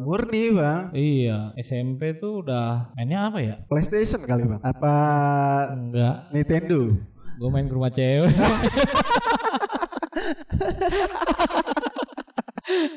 murni 0.00 0.56
bang. 0.56 0.82
Iya 0.96 1.52
SMP 1.60 2.16
tuh 2.16 2.40
udah 2.40 2.96
mainnya 2.96 3.28
apa 3.28 3.38
ya? 3.44 3.60
PlayStation 3.68 4.24
kali 4.24 4.48
bang. 4.48 4.60
Apa 4.64 4.96
Enggak. 5.76 6.32
Nintendo? 6.32 6.96
Gue 7.36 7.48
main 7.52 7.68
ke 7.68 7.74
rumah 7.76 7.92
cewek. 7.92 8.32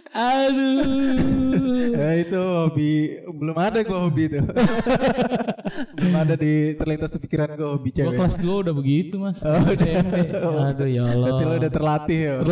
Aduh. 0.10 1.94
Ya 1.94 2.10
itu 2.18 2.39
hobi 2.39 3.22
belum 3.29 3.56
ada 3.69 3.79
gua 3.85 3.99
hobi 4.09 4.23
itu. 4.27 4.39
belum 5.95 6.13
ada 6.17 6.35
di 6.35 6.73
terlintas 6.73 7.13
di 7.13 7.19
pikiran 7.21 7.53
gua 7.53 7.69
hobi 7.77 7.89
Gue 7.93 7.97
cewek. 8.01 8.17
kelas 8.17 8.35
2 8.41 8.63
udah 8.65 8.73
begitu 8.73 9.15
mas. 9.21 9.39
Oh, 9.45 9.53
udah. 9.53 9.77
SMP. 9.77 10.15
Aduh 10.33 10.89
ya 10.89 11.03
Allah. 11.05 11.27
Berarti 11.29 11.43
lo 11.45 11.53
udah 11.55 11.71
terlatih 11.71 12.19
ya. 12.19 12.35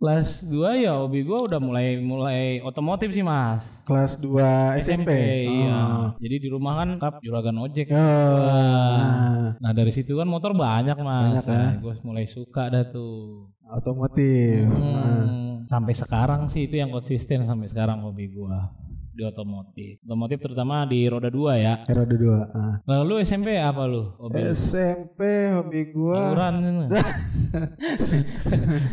Kelas 0.00 0.44
2 0.48 0.84
ya 0.84 0.96
hobi 0.96 1.20
gue 1.24 1.36
udah 1.36 1.60
mulai 1.60 2.00
mulai 2.00 2.60
otomotif 2.64 3.12
sih 3.12 3.24
mas. 3.24 3.84
Kelas 3.84 4.16
2 4.20 4.80
SMP. 4.80 5.10
Iya. 5.48 5.76
Oh. 5.76 6.04
Jadi 6.16 6.36
di 6.40 6.48
rumah 6.48 6.80
kan 6.80 6.88
kap 6.96 7.20
juragan 7.20 7.60
ojek. 7.60 7.92
Oh. 7.92 7.98
Wah. 7.98 9.56
Nah 9.60 9.72
dari 9.76 9.92
situ 9.92 10.16
kan 10.16 10.28
motor 10.28 10.56
banyak 10.56 10.96
mas. 10.96 11.44
Banyak, 11.44 11.44
ya. 11.44 11.56
nah, 11.56 11.72
gue 11.80 11.94
mulai 12.04 12.24
suka 12.24 12.72
dah 12.72 12.84
tuh. 12.88 13.52
Otomotif. 13.64 14.68
Hmm, 14.68 15.43
sampai 15.64 15.92
sekarang 15.92 16.48
sih 16.48 16.66
itu 16.66 16.76
yang 16.76 16.90
konsisten 16.90 17.44
sampai 17.44 17.68
sekarang 17.68 18.00
hobi 18.02 18.28
gua 18.28 18.70
di 19.14 19.22
otomotif. 19.22 20.02
Otomotif 20.02 20.42
terutama 20.42 20.82
di 20.84 21.06
roda 21.06 21.30
dua 21.30 21.54
ya. 21.54 21.74
Era 21.86 22.02
dua. 22.02 22.50
Ah. 22.50 22.74
Lalu 22.82 23.22
SMP 23.22 23.54
apa 23.54 23.86
lu? 23.86 24.10
Hobi? 24.18 24.42
SMP 24.50 25.20
hobi 25.54 25.80
gua 25.94 26.34
Tawuran 26.34 26.54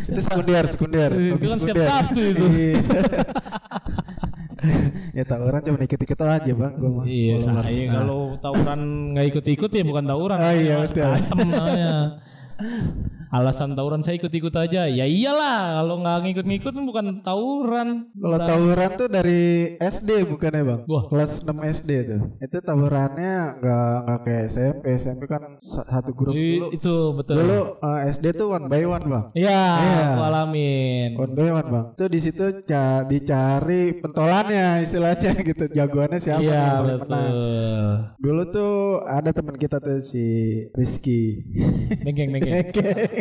itu 0.06 0.22
sekunder, 0.22 0.64
sekunder. 0.70 1.10
Itu 1.18 1.46
kan 1.50 1.58
setiap. 1.58 1.90
Sabtu 1.90 2.22
itu. 2.22 2.46
Ya 5.12 5.26
tawuran 5.26 5.60
cuma 5.66 5.82
ikut-ikut 5.82 6.20
aja 6.22 6.52
bang 6.54 6.74
gua 6.78 6.92
mah. 7.02 7.06
Iya, 7.10 7.36
saya 7.42 7.66
Nah. 7.90 8.06
kalau 8.06 8.22
tawuran 8.38 8.80
nggak 9.18 9.26
ikut-ikut 9.34 9.70
ya 9.74 9.84
bukan 9.84 10.04
tawuran. 10.06 10.38
Oh, 10.38 10.54
iya, 10.54 10.76
namanya 10.78 10.86
betul. 10.86 11.12
Namanya. 11.50 11.92
Alasan 13.32 13.72
tawuran 13.72 14.04
saya 14.04 14.20
ikut-ikut 14.20 14.52
aja. 14.54 14.84
Ya 14.86 15.06
iyalah, 15.06 15.80
kalau 15.80 15.96
nggak 16.00 16.18
ngikut-ngikut 16.22 16.74
bukan 16.78 17.06
tawuran. 17.22 18.12
Kalau 18.12 18.38
tawuran 18.38 18.90
tuh 18.94 19.08
dari 19.08 19.42
SD 19.78 20.10
bukan 20.28 20.52
ya 20.52 20.64
bang? 20.66 20.82
Wah. 20.86 21.04
Kelas 21.08 21.40
6 21.42 21.56
SD 21.74 21.92
tuh. 22.06 22.20
Itu 22.38 22.58
tawurannya 22.60 23.34
nggak 23.58 23.88
nggak 24.04 24.20
kayak 24.22 24.44
SMP. 24.48 24.84
SMP 24.94 25.22
kan 25.26 25.56
sa- 25.58 25.88
satu 25.88 26.12
grup 26.12 26.34
I- 26.34 26.60
dulu. 26.60 26.68
itu 26.72 26.96
betul. 27.16 27.36
Dulu 27.38 27.58
eh, 27.80 28.00
SD 28.10 28.26
tuh 28.34 28.48
one 28.52 28.68
by 28.68 28.84
one 28.84 29.06
bang. 29.06 29.26
Iya, 29.34 29.62
aku 30.12 30.24
alamin. 30.24 31.10
One 31.16 31.34
by 31.34 31.50
one 31.50 31.70
bang. 31.70 31.86
Tuh 31.96 32.08
di 32.08 32.20
situ 32.20 32.46
ca- 32.64 33.04
dicari 33.04 33.96
pentolannya 33.96 34.84
istilahnya 34.84 35.32
gitu. 35.50 35.66
Jagoannya 35.72 36.20
siapa 36.20 36.44
Iya, 36.44 36.52
yang 36.52 36.76
paling 36.76 37.00
menang. 37.00 37.24
betul. 37.32 37.88
Dulu 38.20 38.42
tuh 38.50 38.74
ada 39.02 39.30
teman 39.32 39.56
kita 39.56 39.80
tuh 39.80 40.00
si 40.02 40.26
Rizky. 40.72 41.48
Bengkeng, 42.04 42.30
bengkeng. 42.30 42.60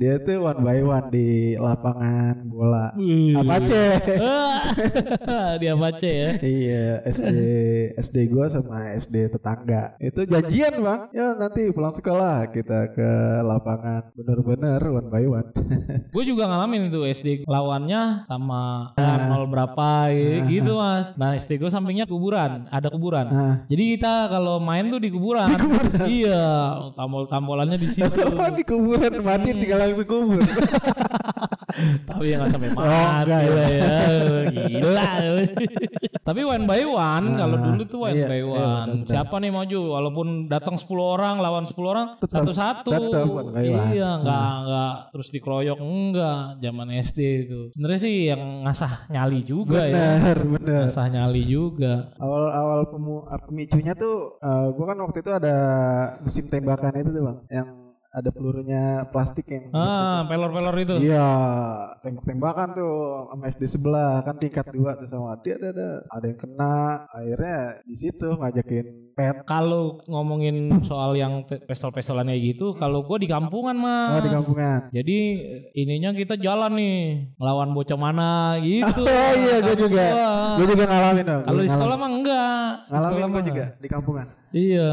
Dia 0.00 0.20
tuh 0.22 0.40
one 0.40 0.60
by 0.64 0.80
one 0.80 1.08
di 1.12 1.28
lapangan 1.60 2.44
bola. 2.48 2.92
Apa? 2.94 3.56
Ah, 5.24 5.52
Dia 5.60 5.76
baca 5.76 6.08
ya. 6.08 6.30
Iya 6.40 7.04
SD 7.04 7.36
SD 8.00 8.16
gua 8.32 8.48
sama 8.48 8.96
SD 8.96 9.28
tetangga 9.32 9.96
itu 10.00 10.24
janjian 10.26 10.80
bang 10.80 11.00
ya 11.12 11.34
nanti 11.36 11.70
pulang 11.70 11.94
sekolah 11.94 12.48
kita 12.50 12.94
ke 12.94 13.10
lapangan 13.42 14.12
bener-bener 14.14 14.80
one 14.80 15.08
by 15.10 15.24
one 15.26 15.48
Gue 16.14 16.24
juga 16.26 16.46
ngalamin 16.46 16.88
itu 16.92 17.00
SD 17.04 17.28
lawannya 17.48 18.28
sama 18.28 18.92
ya, 18.94 19.26
nol 19.30 19.50
berapa 19.50 20.10
gitu, 20.14 20.46
gitu 20.50 20.72
mas. 20.78 21.10
Nah 21.18 21.34
SD 21.34 21.58
gue 21.58 21.70
sampingnya 21.70 22.06
kuburan, 22.06 22.70
ada 22.70 22.88
kuburan. 22.90 23.26
nah 23.30 23.54
Jadi 23.66 23.98
kita 23.98 24.30
kalau 24.30 24.62
main 24.62 24.88
tuh 24.90 25.00
di 25.00 25.10
kuburan. 25.10 25.48
iya, 26.06 26.78
tambol-tambolannya 26.94 27.78
di 27.80 27.88
situ. 27.90 28.20
oh, 28.38 28.50
di 28.54 28.62
kuburan 28.62 29.14
mati 29.24 29.50
tinggal 29.74 29.90
langsung 29.90 30.06
kubur 30.06 30.40
Tapi 32.06 32.30
ya 32.30 32.38
nggak 32.38 32.50
sampai 32.54 32.70
mati 32.70 32.86
Oh, 32.86 33.08
enggak 33.26 33.40
lah 33.50 33.66
ya. 33.66 33.90
Gila. 34.54 35.10
Tapi 36.22 36.40
one 36.46 36.64
by 36.70 36.86
one, 36.86 37.26
kalau 37.34 37.56
dulu 37.58 37.82
tuh 37.82 37.98
one 38.06 38.14
iya, 38.14 38.26
by 38.30 38.38
iya, 38.38 38.46
one. 38.46 38.62
benar-benar. 39.02 39.10
Siapa 39.10 39.34
nih 39.42 39.50
maju? 39.50 39.80
Walaupun 39.98 40.26
datang 40.46 40.78
10 40.78 40.86
orang 40.94 41.34
lawan 41.42 41.66
10 41.66 41.74
orang, 41.82 42.08
satu-satu. 42.22 42.94
Iya, 43.58 44.22
nggak 44.22 44.50
nggak 44.70 44.94
terus 45.18 45.28
dikeroyok 45.34 45.78
enggak. 45.82 46.62
Zaman 46.62 46.88
SD 46.94 47.18
itu. 47.50 47.60
Sebenarnya 47.74 48.00
sih 48.00 48.14
yang 48.30 48.42
ngasah 48.62 49.10
nyali 49.10 49.40
juga 49.42 49.82
ya. 49.82 49.94
bener 50.22 50.38
bener 50.46 50.82
Ngasah 50.86 51.06
nyali 51.10 51.42
juga. 51.42 52.14
awal-awal 52.22 52.86
pemicunya 53.50 53.98
tuh 53.98 54.38
eh, 54.38 54.66
gua 54.78 54.94
kan 54.94 54.98
waktu 55.02 55.18
itu 55.26 55.30
ada 55.34 55.56
mesin 56.22 56.46
tembakan 56.46 56.94
itu 57.02 57.10
tuh 57.10 57.22
bang 57.26 57.38
yang 57.50 57.68
ada 58.14 58.30
pelurunya 58.30 58.82
plastik 59.10 59.42
yang 59.44 59.74
Ah, 59.74 60.22
pelor-pelor 60.24 60.70
itu. 60.78 60.94
Iya, 61.02 61.26
tembak-tembakan 61.98 62.68
tuh 62.72 62.94
sama 63.26 63.44
SD 63.44 63.62
sebelah 63.68 64.22
kan 64.22 64.38
tingkat 64.38 64.70
dua 64.70 64.94
tuh 64.94 65.10
sama 65.10 65.34
dia 65.42 65.58
ada 65.58 65.68
ada 65.68 65.88
ada 66.08 66.24
yang 66.24 66.38
kena 66.38 66.74
akhirnya 67.10 67.58
di 67.82 67.96
situ 67.96 68.28
ngajakin 68.30 68.86
pet 69.12 69.42
Kalau 69.44 69.98
ngomongin 70.04 70.54
soal 70.82 71.14
yang 71.14 71.42
pe- 71.42 71.58
pestol-pestolan 71.60 72.26
kayak 72.26 72.42
gitu, 72.52 72.74
kalau 72.74 73.02
gue 73.02 73.18
di 73.18 73.28
kampungan 73.28 73.74
mas. 73.74 74.10
oh, 74.12 74.22
di 74.22 74.30
kampungan. 74.30 74.80
Jadi 74.90 75.18
ininya 75.72 76.10
kita 76.12 76.34
jalan 76.36 76.70
nih 76.72 76.96
ngelawan 77.34 77.70
bocah 77.72 77.98
mana 77.98 78.30
gitu. 78.60 79.02
Oh 79.24 79.34
iya, 79.36 79.56
gue 79.60 79.76
juga, 79.76 80.04
gua. 80.04 80.30
gue 80.54 80.66
juga 80.68 80.84
ngalamin 80.84 81.24
dong. 81.24 81.42
Kalau 81.42 81.60
di 81.60 81.70
sekolah 81.70 81.96
mah 81.96 82.10
enggak. 82.12 82.68
Ngalamin 82.86 83.26
gue 83.28 83.42
juga 83.44 83.64
di 83.76 83.88
kampungan. 83.88 84.26
Iya. 84.50 84.90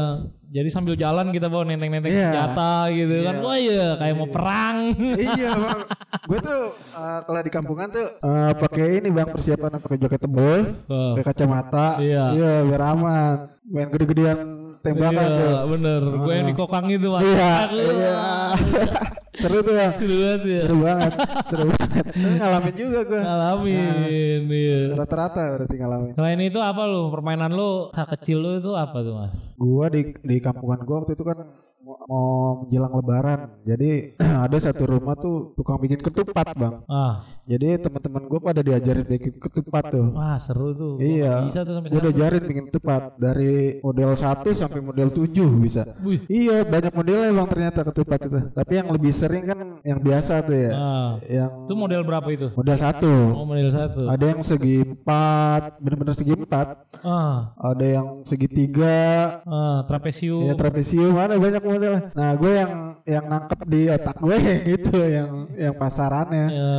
Jadi 0.52 0.68
sambil 0.68 0.94
jalan 0.94 1.32
kita 1.32 1.48
bawa 1.48 1.64
nenteng-nenteng 1.64 2.12
Iya. 2.12 2.28
senjata 2.28 2.74
gitu 2.92 3.14
kan. 3.24 3.34
Iya. 3.34 3.42
Wah 3.42 3.56
iya 3.56 3.86
kayak 3.96 4.14
mau 4.14 4.28
perang. 4.28 4.76
iya 5.16 5.50
bang, 5.54 5.80
gue 6.22 6.38
tuh 6.38 6.62
eh, 6.76 7.18
kalau 7.24 7.40
di 7.40 7.50
kampungan 7.50 7.88
tuh 7.88 8.08
eh, 8.20 8.52
pakai 8.54 8.86
ini 9.00 9.08
bang 9.08 9.28
persiapan 9.28 9.80
pakai 9.80 9.96
jaket 9.98 10.20
tebal, 10.20 10.60
Oh. 10.86 11.16
pakai 11.16 11.24
kacamata, 11.24 11.96
Iya. 11.98 12.36
biar 12.68 12.82
aman. 12.84 13.36
Main 13.64 13.88
gede-gedean 13.88 14.38
tembakan 14.78 15.26
tuh. 15.32 15.48
Iya 15.48 15.60
bener. 15.64 16.00
Gue 16.20 16.32
yang 16.36 16.46
dikokang 16.46 16.84
itu. 16.90 17.08
Iya, 17.16 17.52
iya. 17.72 18.16
Seru 19.32 19.64
tuh 19.64 19.72
bang. 19.72 19.92
Seru 19.96 20.12
banget 20.20 20.40
ya. 20.44 20.60
Seru 20.60 20.76
banget, 20.84 21.12
seru 21.48 21.64
banget. 21.72 22.04
Ngalamin 22.12 22.74
juga 22.76 23.00
gue. 23.08 23.20
Ngalamin. 23.24 24.40
Iya. 24.44 24.78
Rata-rata 24.92 25.42
berarti 25.56 25.76
ngalamin. 25.80 26.12
Selain 26.12 26.40
itu 26.44 26.60
apa 26.60 26.82
lu? 26.84 27.08
Permainan 27.08 27.50
lu 27.52 27.88
saat 27.96 28.12
kecil 28.12 28.44
lu 28.44 28.50
itu 28.60 28.76
apa 28.76 29.00
tuh 29.00 29.14
mas? 29.16 29.32
Gua 29.56 29.88
di 29.88 30.12
di 30.20 30.36
kampungan 30.36 30.84
gua 30.84 31.00
waktu 31.00 31.16
itu 31.16 31.24
kan 31.24 31.48
mau, 31.80 31.96
mau 32.04 32.28
menjelang 32.58 32.92
lebaran. 32.92 33.40
Jadi 33.62 33.90
ada 34.44 34.56
satu 34.56 34.84
rumah 34.86 35.14
tuh 35.14 35.54
tukang 35.54 35.76
bikin 35.76 35.98
ketupat, 35.98 36.52
Bang. 36.52 36.84
Ah, 36.86 37.24
Jadi 37.42 37.74
teman-teman 37.76 38.22
gua 38.24 38.40
pada 38.40 38.60
diajarin 38.60 39.02
bikin 39.02 39.34
ketupat 39.34 39.90
tuh. 39.90 40.12
wah 40.12 40.36
seru 40.36 40.70
tuh. 40.72 40.94
Iya. 40.98 41.42
Bisa 41.44 41.62
tuh 41.62 41.74
sampai 41.74 41.88
sekarang. 41.88 42.04
diajarin 42.06 42.42
bikin 42.44 42.64
ketupat 42.68 43.02
dari 43.16 43.52
model 43.80 44.10
1 44.14 44.22
sampai 44.52 44.80
model 44.80 45.08
7 45.08 45.26
bisa. 45.58 45.82
Wih. 46.00 46.22
Iya, 46.26 46.62
banyak 46.62 46.92
modelnya 46.92 47.30
Bang 47.32 47.48
ternyata 47.48 47.80
ketupat 47.82 48.20
itu. 48.22 48.38
Tapi 48.52 48.72
yang 48.74 48.88
lebih 48.88 49.10
sering 49.10 49.44
kan 49.44 49.58
yang 49.82 49.98
biasa 49.98 50.42
tuh 50.42 50.56
ya. 50.56 50.70
Ah, 50.72 51.10
Yang 51.22 51.50
itu 51.62 51.74
model 51.74 52.02
berapa 52.02 52.28
itu? 52.28 52.46
model 52.52 52.76
1. 52.76 53.34
Oh 53.34 53.44
model 53.44 53.70
satu. 53.70 54.00
Ada 54.06 54.24
yang 54.28 54.40
segi 54.40 54.76
empat, 54.82 55.62
bener-bener 55.78 56.14
segi 56.14 56.32
empat. 56.32 56.66
Ah, 57.02 57.52
Ada 57.58 57.86
yang 57.90 58.06
segitiga, 58.22 59.00
ah 59.44 59.82
trapesium. 59.84 60.44
Ya 60.44 60.54
trapesium 60.54 61.14
ada 61.14 61.34
banyak 61.36 61.58
modelnya. 61.60 62.12
Nah 62.12 62.30
gue 62.42 62.52
yang 62.58 62.72
yang 63.06 63.24
nangkep 63.30 63.60
di 63.70 63.80
otak 63.86 64.16
gue 64.18 64.36
itu 64.74 64.98
yang 64.98 65.30
yang 65.54 65.74
pasarannya. 65.78 66.46
Ya, 66.50 66.70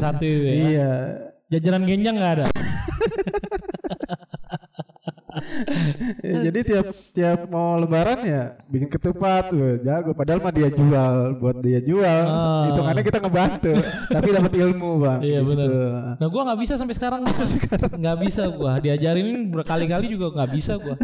satu 0.00 0.24
ya. 0.24 0.52
Iya. 0.56 0.92
Jajaran 1.52 1.84
genjang 1.84 2.16
nggak 2.16 2.32
ada. 2.40 2.46
Jadi 6.20 6.58
tiap 6.66 6.86
tiap 7.14 7.38
mau 7.48 7.78
lebaran 7.78 8.20
ya 8.24 8.42
bikin 8.68 8.88
ketupat 8.90 9.50
tuh 9.52 9.80
jago. 9.82 10.10
Padahal 10.12 10.40
mah 10.42 10.52
dia 10.54 10.68
jual 10.70 11.14
buat 11.38 11.56
dia 11.62 11.80
jual. 11.80 12.22
Ah. 12.26 12.70
Hitungannya 12.70 13.02
kita 13.04 13.18
ngebantu. 13.22 13.72
tapi 14.10 14.28
dapat 14.32 14.52
ilmu 14.54 14.90
bang. 15.00 15.20
Iya, 15.22 15.38
di 15.42 15.46
situ. 15.48 15.58
benar. 15.58 16.16
Nah 16.20 16.28
gua 16.28 16.42
nggak 16.50 16.60
bisa 16.60 16.74
sampai 16.76 16.94
sekarang. 16.96 17.20
Nggak 18.00 18.16
bisa 18.26 18.42
gua. 18.52 18.72
Diajarin 18.78 19.48
berkali-kali 19.50 20.06
juga 20.10 20.32
nggak 20.34 20.50
bisa 20.52 20.72
gua. 20.78 20.96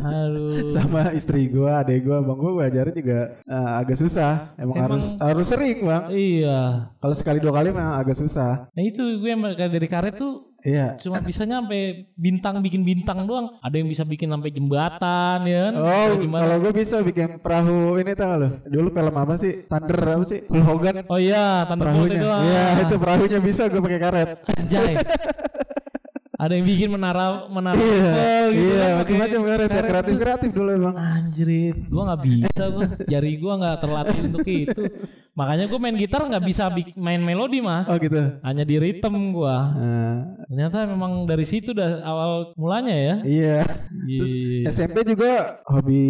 Aduh. 0.00 0.68
Sama 0.70 1.10
istri 1.12 1.48
gue, 1.50 1.68
adek 1.68 2.06
gue, 2.06 2.18
bang 2.18 2.38
gue, 2.38 2.50
gue 2.52 2.64
ajarin 2.64 2.94
juga 2.94 3.20
eh, 3.42 3.70
agak 3.80 3.96
susah. 3.98 4.54
Emang, 4.56 4.76
Emang- 4.76 4.84
harus 4.96 5.04
harus 5.18 5.46
sering 5.46 5.78
bang. 5.82 6.02
Iya. 6.12 6.60
Kalau 7.00 7.14
sekali 7.16 7.38
dua 7.42 7.52
kali 7.54 7.70
memang 7.72 7.98
agak 7.98 8.16
susah. 8.18 8.70
Nah 8.70 8.82
itu 8.82 9.02
gue 9.22 9.30
dari 9.56 9.88
karet 9.88 10.14
tuh 10.18 10.45
Iya. 10.66 10.98
cuma 10.98 11.22
bisanya 11.22 11.62
sampai 11.62 12.10
bintang 12.18 12.58
bikin 12.58 12.82
bintang 12.82 13.22
doang. 13.22 13.54
Ada 13.62 13.78
yang 13.78 13.86
bisa 13.86 14.02
bikin 14.02 14.26
sampai 14.26 14.50
jembatan 14.50 15.38
ya 15.46 15.70
kan? 15.70 15.72
Oh, 15.78 16.08
jembatan. 16.18 16.42
kalau 16.42 16.56
gue 16.58 16.72
bisa 16.74 16.96
bikin 17.06 17.38
perahu 17.38 18.02
ini 18.02 18.12
tau 18.18 18.34
lo? 18.34 18.48
Dulu 18.66 18.88
film 18.90 19.14
apa 19.14 19.34
sih? 19.38 19.62
Thunder 19.70 20.00
apa 20.02 20.24
sih? 20.26 20.42
Hulk 20.50 20.66
Hogan. 20.66 20.94
Oh 21.06 21.22
iya, 21.22 21.62
Thunderbolt 21.70 22.10
Perahunya. 22.10 22.18
itu. 22.18 22.26
ah. 22.26 22.40
Iya, 22.42 22.64
itu 22.82 22.94
perahunya 22.98 23.38
bisa 23.38 23.62
gue 23.70 23.78
pakai 23.78 24.00
karet. 24.02 24.28
Anjay. 24.42 24.92
Ada 26.36 26.52
yang 26.52 26.66
bikin 26.68 26.88
menara 26.92 27.48
menara 27.48 27.80
Iya, 27.80 27.96
Eiffel 27.96 28.48
gitu 28.52 28.60
iya, 28.68 28.76
kan, 28.76 28.92
pakai 29.00 29.14
macam-macam 29.16 29.40
karet 29.48 29.70
ya 29.72 29.82
kreatif 29.88 30.14
kreatif 30.20 30.50
dulu 30.52 30.70
emang. 30.76 30.94
Anjrit, 31.00 31.76
gua 31.88 32.02
nggak 32.12 32.20
bisa 32.28 32.62
gua. 32.68 32.82
Jari 33.08 33.32
gua 33.40 33.52
nggak 33.56 33.76
terlatih 33.80 34.18
untuk 34.20 34.44
itu. 34.44 34.82
Makanya 35.36 35.68
gua 35.68 35.78
main 35.78 35.94
gitar 35.94 36.24
nggak 36.24 36.42
bisa 36.42 36.72
main 36.96 37.20
melodi 37.20 37.60
mas. 37.60 37.84
Oh 37.86 38.00
gitu. 38.00 38.40
Hanya 38.40 38.64
di 38.64 38.80
ritme 38.80 39.36
gua. 39.36 39.56
Nah, 39.76 40.16
Ternyata 40.48 40.88
memang 40.88 41.28
dari 41.28 41.44
situ 41.44 41.76
dah 41.76 42.00
awal 42.00 42.56
mulanya 42.56 42.94
ya. 42.96 43.14
iya. 43.22 43.58
Terus 43.92 44.30
Iya. 44.32 44.68
SMP 44.72 45.04
juga 45.04 45.60
hobi 45.68 46.04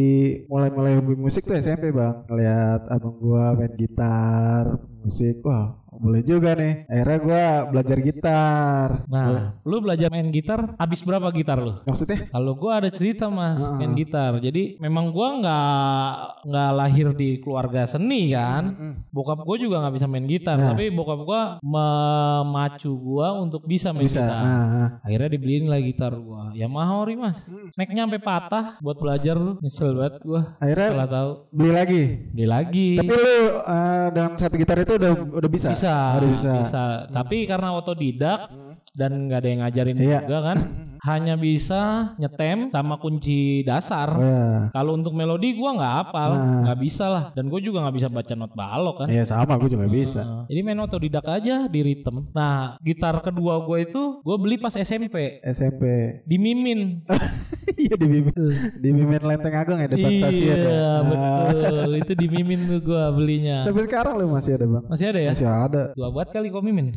mulai-mulai 0.47 0.95
hobi 0.97 1.19
musik 1.19 1.43
tuh 1.43 1.59
SMP 1.59 1.91
bang. 1.91 2.23
Ngeliat 2.31 2.87
abang 2.87 3.19
gua 3.19 3.53
main 3.53 3.75
gitar, 3.75 4.79
musik, 5.03 5.43
wah 5.43 5.75
boleh 5.99 6.23
juga 6.23 6.55
nih. 6.55 6.85
Akhirnya 6.87 7.19
gua 7.21 7.45
belajar 7.69 7.99
gitar. 8.01 8.89
Nah, 9.07 9.57
lu 9.63 9.77
belajar 9.81 10.09
main 10.09 10.29
gitar, 10.29 10.77
habis 10.77 11.01
berapa 11.01 11.29
gitar 11.31 11.59
lu? 11.59 11.81
Maksudnya? 11.85 12.29
Kalau 12.29 12.53
gua 12.55 12.81
ada 12.81 12.91
cerita 12.91 13.27
mas 13.29 13.61
main 13.77 13.93
gitar. 13.93 14.37
Jadi 14.39 14.77
memang 14.79 15.11
gua 15.11 15.29
nggak 15.39 16.07
nggak 16.47 16.71
lahir 16.73 17.07
di 17.13 17.41
keluarga 17.41 17.85
seni 17.85 18.31
kan. 18.31 18.65
Bokap 19.11 19.43
gua 19.43 19.57
juga 19.57 19.77
nggak 19.83 19.95
bisa 19.97 20.07
main 20.07 20.27
gitar. 20.27 20.57
Nah. 20.57 20.73
Tapi 20.73 20.91
bokap 20.91 21.21
gua 21.23 21.41
memacu 21.65 22.93
gua 22.97 23.37
untuk 23.37 23.65
bisa 23.65 23.91
main 23.93 24.07
Bisa. 24.07 24.21
gitar. 24.23 24.39
Nah, 24.43 24.67
nah. 24.67 24.89
Akhirnya 25.03 25.29
dibeliin 25.31 25.67
lah 25.67 25.81
gitar 25.81 26.13
gua. 26.15 26.51
Yamaha 26.53 26.93
ori 26.99 27.15
mas. 27.15 27.39
Snacknya 27.75 28.07
sampai 28.07 28.21
patah 28.23 28.65
buat 28.81 28.97
belajar 28.97 29.35
lu. 29.37 29.59
Nyesel 29.61 29.95
banget 29.95 30.15
gua. 30.23 30.41
Akhirnya- 30.59 30.91
Setelah 30.93 31.09
tahu 31.11 31.31
beli 31.51 31.71
lagi. 31.73 32.03
beli 32.33 32.47
lagi. 32.47 32.89
Tapi 32.99 33.13
lu 33.13 33.37
eh, 33.57 34.07
dengan 34.13 34.31
satu 34.37 34.55
gitar 34.57 34.79
itu 34.79 34.93
udah 34.97 35.13
udah 35.37 35.51
bisa. 35.51 35.69
bisa, 35.73 35.86
Udah 36.17 36.29
bisa. 36.29 36.51
bisa. 36.61 36.83
Tapi 37.09 37.37
karena 37.45 37.73
otodidak 37.73 38.51
dan 38.93 39.29
nggak 39.29 39.39
ada 39.39 39.49
yang 39.49 39.61
ngajarin 39.63 39.97
Iya. 39.97 40.21
juga 40.23 40.39
kan. 40.45 40.59
hanya 41.07 41.39
bisa 41.39 41.83
nyetem 42.19 42.67
sama 42.75 42.99
kunci 42.99 43.63
dasar. 43.63 44.11
Oh, 44.11 44.19
ya. 44.19 44.75
Kalau 44.75 44.99
untuk 44.99 45.15
melodi 45.15 45.55
gua 45.55 45.79
nggak 45.79 45.95
hafal, 46.03 46.31
Nah. 46.35 46.63
nggak 46.67 46.79
bisa 46.83 47.05
lah. 47.07 47.25
Dan 47.31 47.47
gue 47.47 47.63
juga 47.63 47.79
nggak 47.79 47.95
bisa 47.95 48.09
baca 48.11 48.35
not 48.35 48.51
balok 48.51 48.97
kan. 48.99 49.07
Iya 49.07 49.23
sama 49.23 49.55
gue 49.55 49.71
juga 49.71 49.87
bisa. 49.87 50.27
Nah, 50.27 50.43
jadi 50.51 50.67
main 50.67 50.83
otodidak 50.83 51.23
aja 51.23 51.71
di 51.71 51.81
ritme. 51.81 52.27
Nah, 52.35 52.75
gitar 52.83 53.23
kedua 53.23 53.63
gue 53.63 53.87
itu 53.87 54.03
gue 54.19 54.37
beli 54.37 54.59
pas 54.59 54.75
SMP 54.75 55.39
SMP. 55.47 55.83
di 56.27 56.37
Mimin. 56.37 57.07
Iya 57.69 57.95
di 57.95 58.07
Mimin. 58.07 58.35
Di 58.79 58.89
Mimin 58.91 59.19
Lenteng 59.21 59.55
Agung 59.55 59.79
ya 59.79 59.89
depan 59.89 60.11
stasiun 60.13 60.47
ya. 60.49 60.57
iya, 60.57 60.87
Ah. 60.87 61.01
betul. 61.03 61.91
Itu 61.99 62.13
di 62.15 62.27
Mimin 62.29 62.61
tuh 62.65 62.79
gue 62.81 63.03
belinya. 63.13 63.59
Sampai 63.61 63.83
sekarang 63.85 64.15
lu 64.17 64.31
masih 64.31 64.55
ada 64.55 64.67
bang? 64.67 64.85
Masih 64.87 65.07
ada 65.07 65.21
ya? 65.21 65.31
Masih 65.35 65.49
ada. 65.49 65.83
Tua 65.91 66.09
banget 66.11 66.29
kali 66.33 66.47
kok 66.49 66.63
Mimin. 66.63 66.95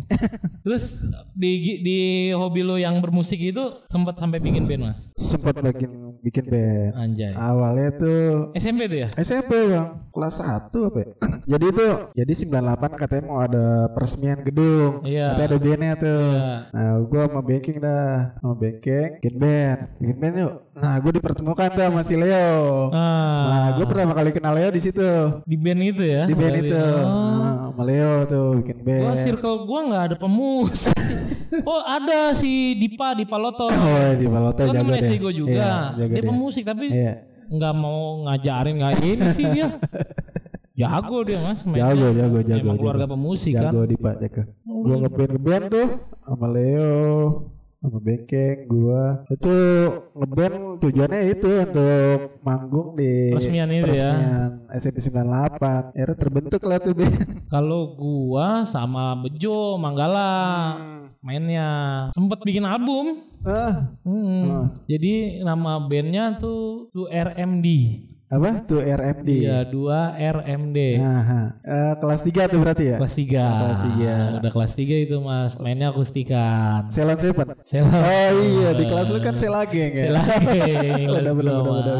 Terus 0.61 1.01
di 1.33 1.51
di 1.81 1.97
hobi 2.31 2.61
lo 2.61 2.75
yang 2.75 2.99
bermusik 2.99 3.39
itu 3.39 3.59
sempat 3.85 4.17
sampai 4.17 4.37
bikin 4.37 4.65
band 4.65 4.81
mas? 4.85 4.97
Sempat 5.15 5.57
bikin 5.57 5.89
bikin 6.21 6.45
band. 6.45 6.91
Anjay. 6.93 7.31
Awalnya 7.31 7.89
tuh 7.93 8.21
SMP 8.53 8.85
tuh 8.85 8.99
ya? 8.99 9.07
SMP 9.15 9.51
bang 9.67 9.87
kelas 10.09 10.35
1 10.37 10.67
apa 10.69 10.97
ya? 10.99 11.09
jadi 11.51 11.65
itu 11.67 11.87
jadi 12.13 12.33
98 12.35 12.99
katanya 12.99 13.23
mau 13.23 13.39
ada 13.39 13.65
peresmian 13.89 14.39
gedung 14.39 15.01
Iya. 15.01 15.31
katanya 15.31 15.47
ada 15.47 15.57
bandnya 15.57 15.91
tuh 15.95 16.25
Iya. 16.29 16.53
nah 16.69 16.87
gue 16.99 17.21
sama 17.23 17.41
banking 17.41 17.77
dah 17.79 18.07
sama 18.35 18.53
banking 18.53 19.09
bikin 19.15 19.35
band 19.35 19.79
bikin 19.97 20.17
band 20.17 20.35
yuk 20.37 20.53
nah 20.73 20.93
gue 20.95 21.11
dipertemukan 21.11 21.67
tuh 21.69 21.83
sama 21.83 22.01
si 22.01 22.15
Leo 22.15 22.89
Ah, 22.89 23.43
nah 23.45 23.67
gue 23.73 23.85
pertama 23.85 24.11
kali 24.11 24.29
kenal 24.29 24.53
Leo 24.53 24.69
di 24.69 24.81
situ 24.81 25.09
di 25.43 25.55
band 25.55 25.81
itu 25.83 26.03
ya? 26.03 26.23
di 26.25 26.33
band 26.33 26.53
Berarti. 26.53 26.67
itu 26.67 26.83
Oh. 26.99 27.37
nah, 27.39 27.53
sama 27.69 27.83
Leo 27.85 28.13
tuh 28.25 28.45
bikin 28.59 28.77
band 28.79 29.03
Gua 29.05 29.15
circle 29.15 29.57
gua 29.63 29.79
nggak 29.85 30.03
ada 30.03 30.15
pemusik. 30.15 30.93
oh 31.65 31.81
ada 31.81 32.33
si 32.33 32.75
Dipa 32.75 33.13
Dipa 33.13 33.35
Loto. 33.35 33.67
oh 33.67 34.09
di 34.15 34.25
Baloto 34.25 34.61
Kan 34.61 34.73
jago 34.73 34.91
SD 34.93 35.13
gua 35.17 35.33
juga. 35.33 35.51
Iya, 35.51 35.73
jago 35.97 36.13
dia 36.13 36.21
deh. 36.21 36.29
pemusik 36.29 36.63
tapi 36.63 36.85
iya 36.89 37.13
nggak 37.49 37.73
mau 37.73 37.99
ngajarin 38.29 38.75
nggak 38.77 38.93
ini 39.01 39.25
sih 39.33 39.45
dia. 39.49 39.69
Jago 40.77 41.17
dia 41.27 41.37
mas. 41.41 41.59
mainnya. 41.65 41.91
jago 41.91 42.07
jago 42.13 42.39
jago 42.39 42.61
Emang 42.63 42.77
keluarga 42.77 43.03
jago. 43.03 43.13
pemusik 43.17 43.51
jago 43.51 43.81
kan. 43.81 43.89
di 43.89 43.95
Pak 43.97 44.15
jago 44.21 44.41
gua 44.63 44.95
ngeband 45.01 45.29
ngeband 45.35 45.63
tuh 45.67 45.87
sama 46.23 46.47
Leo 46.47 46.93
sama 47.79 47.95
Bengkeng 48.03 48.67
gua 48.67 49.23
itu 49.31 49.55
ngeband 50.11 50.83
tujuannya 50.83 51.19
itu 51.31 51.51
untuk 51.63 52.43
manggung 52.43 52.99
di 52.99 53.31
Peresmian 53.31 53.71
itu 53.71 53.87
ya. 53.95 54.11
peresmian 54.11 54.51
SMP 54.75 54.97
98 54.99 55.95
akhirnya 55.95 56.17
terbentuk 56.19 56.61
lah 56.67 56.77
tuh 56.83 56.91
band 56.91 57.15
Kalau 57.47 57.95
gua 57.95 58.67
sama 58.67 59.15
Bejo 59.23 59.79
Manggala 59.79 60.75
mainnya 61.23 61.67
sempet 62.15 62.39
bikin 62.43 62.63
album. 62.67 63.23
ah 63.43 63.95
Hmm. 64.03 64.43
Ah. 64.47 64.65
Jadi 64.87 65.43
nama 65.43 65.83
bandnya 65.87 66.35
tuh 66.39 66.91
tuh 66.91 67.07
RMD. 67.07 67.67
Apa? 68.29 68.61
Tuh 68.61 68.85
RMD 68.85 69.29
Iya 69.41 69.65
dua 69.65 70.13
RMD. 70.13 70.77
Aha. 71.01 71.41
Eh, 71.65 71.93
kelas 71.97 72.21
3 72.21 72.45
tuh 72.45 72.59
berarti 72.61 72.83
ya? 72.93 72.97
Kelas 73.01 73.15
3 73.17 73.25
kelas 73.25 73.79
tiga. 73.89 74.15
Udah 74.37 74.51
kelas 74.53 74.71
3 74.77 75.05
itu 75.09 75.15
mas. 75.17 75.57
Mainnya 75.57 75.89
akustikan. 75.89 76.85
Ceylon 76.93 77.17
Seven 77.17 77.47
Sela 77.65 77.89
Oh 77.89 78.31
iya. 78.45 78.69
Di 78.77 78.85
kelas 78.85 79.09
lu 79.09 79.17
kan 79.17 79.33
selageng 79.33 79.93
ya. 79.97 80.13
Sela 80.13 80.21
Udah 81.17 81.33
bener 81.33 81.55
bener. 81.57 81.97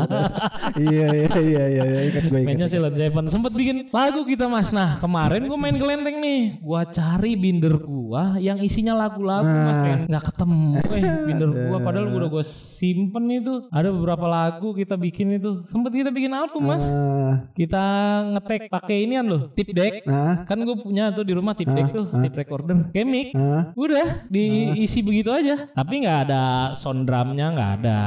Iya 0.78 1.08
iya 1.18 1.30
iya 1.42 1.64
iya 1.66 1.84
iya. 1.90 2.00
Ingat 2.14 2.24
gue 2.30 2.40
Mainnya 2.46 2.68
ingat. 2.70 2.78
Silent 2.78 2.96
Seven 3.02 3.24
Sempet 3.34 3.52
bikin 3.58 3.76
lagu 3.90 4.22
kita 4.22 4.46
mas. 4.46 4.70
Nah 4.70 5.02
kemarin 5.02 5.50
gue 5.50 5.58
main 5.58 5.76
kelenteng 5.82 6.18
nih. 6.22 6.62
Gua 6.62 6.86
cari 6.86 7.34
binder 7.34 7.74
gua 7.82 8.38
Yang 8.38 8.70
isinya 8.70 8.94
lagu-lagu 8.94 9.50
mas. 9.50 9.74
Ah. 9.74 9.82
pengen 9.82 10.00
Gak 10.14 10.24
ketemu. 10.30 10.70
Eh 10.94 11.04
binder 11.26 11.50
gua. 11.50 11.78
Padahal 11.90 12.06
udah 12.14 12.30
gua 12.30 12.46
simpen 12.46 13.26
itu. 13.34 13.66
Ada 13.74 13.90
beberapa 13.90 14.30
lagu 14.30 14.78
kita 14.78 14.94
bikin 14.94 15.42
itu. 15.42 15.66
Sempet 15.66 15.90
kita 15.90 16.10
bikin 16.14 16.19
album 16.28 16.76
mas? 16.76 16.84
Ah, 16.84 17.48
Kita 17.56 17.84
ngetek 18.36 18.68
pakai 18.68 19.08
inian 19.08 19.24
loh 19.24 19.42
Tip 19.56 19.72
deck. 19.72 20.04
Nah, 20.04 20.44
Kan 20.44 20.60
gue 20.68 20.76
punya 20.76 21.16
tuh 21.16 21.24
di 21.24 21.32
rumah 21.32 21.56
tip 21.56 21.72
deck 21.72 21.96
tuh 21.96 22.12
Tip 22.12 22.36
recorder. 22.36 22.92
Kemik 22.92 23.32
ah, 23.40 23.72
Udah 23.80 24.28
diisi 24.28 25.00
begitu 25.00 25.32
aja. 25.32 25.72
Tapi 25.72 26.04
nggak 26.04 26.20
ada 26.28 26.44
sound 26.76 27.08
drumnya 27.08 27.48
nggak 27.56 27.72
ada. 27.80 28.00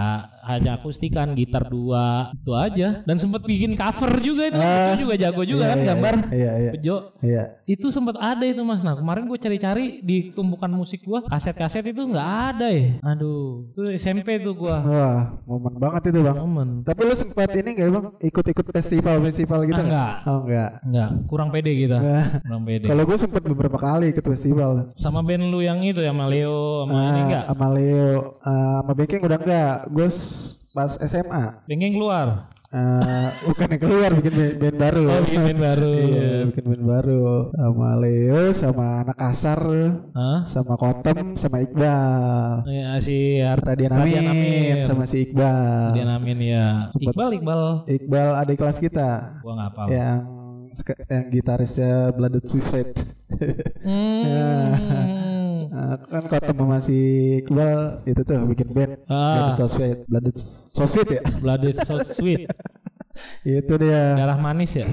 Hanya 0.42 0.74
akustikan 0.74 1.32
gitar 1.32 1.64
dua 1.64 2.34
itu 2.34 2.50
aja. 2.50 3.06
Dan 3.06 3.16
sempet 3.16 3.42
bikin 3.42 3.72
cover 3.72 4.18
juga 4.18 4.50
itu. 4.50 4.58
Ah. 4.58 4.92
Itu 4.92 5.06
juga 5.06 5.14
jago 5.14 5.42
juga 5.42 5.62
Iya, 5.62 5.70
kan 5.70 5.78
iya, 5.78 5.86
gambar. 5.86 6.14
Iya 6.28 6.52
iya. 6.58 6.70
Bejo. 6.74 6.96
Iya. 7.22 7.42
Itu 7.64 7.86
sempet 7.88 8.18
ada 8.18 8.42
itu 8.42 8.58
mas. 8.60 8.82
Nah 8.82 8.98
kemarin 8.98 9.24
gue 9.24 9.38
cari-cari 9.38 10.02
di 10.02 10.34
tumpukan 10.34 10.66
musik 10.68 11.00
gue 11.00 11.22
kaset-kaset 11.24 11.86
itu 11.86 12.02
nggak 12.02 12.28
ada 12.52 12.66
ya. 12.68 12.98
Aduh, 13.06 13.70
itu 13.70 13.80
SMP 13.94 14.42
tuh 14.42 14.58
gue. 14.58 14.76
Wah, 14.82 15.38
momen 15.46 15.78
banget 15.78 16.10
itu 16.10 16.20
bang. 16.20 16.36
Momen. 16.36 16.68
Tapi 16.82 17.00
lu 17.02 17.14
sempat 17.14 17.54
ini 17.54 17.70
gak 17.72 17.88
bang? 17.88 18.06
Ikut-ikut 18.20 18.66
festival-festival 18.66 19.58
gitu? 19.64 19.78
Ah, 19.78 19.86
nggak? 19.86 19.86
enggak. 19.86 20.14
Oh 20.26 20.38
enggak. 20.42 20.70
Enggak, 20.82 21.10
kurang 21.30 21.48
pede 21.48 21.72
kita. 21.78 21.98
Kurang 22.42 22.62
pede. 22.66 22.86
Kalau 22.90 23.02
gue 23.06 23.16
sempat 23.16 23.42
beberapa 23.46 23.78
kali 23.78 24.10
ikut 24.10 24.26
festival. 24.26 24.90
Sama 24.98 25.22
band 25.22 25.46
lu 25.48 25.62
yang 25.62 25.78
itu 25.80 26.02
ya, 26.02 26.10
sama 26.10 26.26
Leo, 26.26 26.82
sama 26.82 26.92
ini 26.92 27.06
Ah, 27.12 27.24
enggak? 27.24 27.44
sama 27.46 27.66
Leo, 27.70 28.12
ah, 28.42 28.76
sama 28.82 28.92
Bengkeng 28.92 29.22
udah 29.22 29.38
enggak. 29.38 29.74
Gue 29.86 30.08
pas 30.72 30.96
SMA. 31.04 31.62
Bengkeng 31.68 31.94
keluar. 32.00 32.48
Ah, 32.72 33.36
bukan 33.44 33.68
yang 33.68 33.82
keluar 33.84 34.10
bikin 34.16 34.32
band, 34.32 34.54
band 34.56 34.76
baru. 34.80 35.04
Oh, 35.12 35.20
bikin 35.28 35.44
band 35.44 35.60
baru. 35.60 35.92
iya, 36.08 36.30
bikin 36.48 36.64
band 36.72 36.84
baru. 36.88 37.24
Sama 37.52 37.88
Leo, 38.00 38.42
sama 38.56 38.86
anak 39.04 39.16
kasar, 39.20 39.60
Hah? 40.16 40.40
sama 40.48 40.74
Kotem, 40.80 41.36
sama 41.36 41.60
Iqbal. 41.60 42.64
Ya, 42.64 42.96
si 42.96 43.44
Radian 43.44 43.92
Amin, 43.92 44.80
sama 44.88 45.04
si 45.04 45.28
Iqbal. 45.28 45.92
Radian 45.92 46.16
Amin 46.16 46.40
ya. 46.40 46.88
Iqbal 46.96 47.36
Iqbal. 47.36 47.84
Iqbal 47.92 48.30
adik 48.40 48.56
kelas 48.56 48.80
kita 48.80 49.36
Gua 49.44 49.52
nggak 49.52 49.68
apa. 49.76 49.82
yang 49.92 50.18
yang 51.12 51.24
gitarisnya 51.28 52.16
Blooded 52.16 52.48
Suicide. 52.48 52.96
Hmm. 53.84 55.20
Nah, 55.72 55.96
kan 56.04 56.28
Kotem 56.28 56.52
sama 56.52 56.78
si 56.78 56.98
Iqbal 57.40 58.04
itu 58.04 58.20
tuh 58.20 58.44
bikin 58.44 58.68
band 58.70 58.92
Ah. 59.08 59.56
Blooded 59.56 59.56
Suicide. 59.56 59.98
Blooded 60.04 60.36
Suicide 60.68 61.10
ya? 61.10 61.22
Blooded 61.40 61.76
so 61.80 61.96
sweet. 62.04 62.44
itu 63.44 63.74
dia. 63.80 64.16
Darah 64.20 64.36
manis 64.36 64.76
ya. 64.76 64.84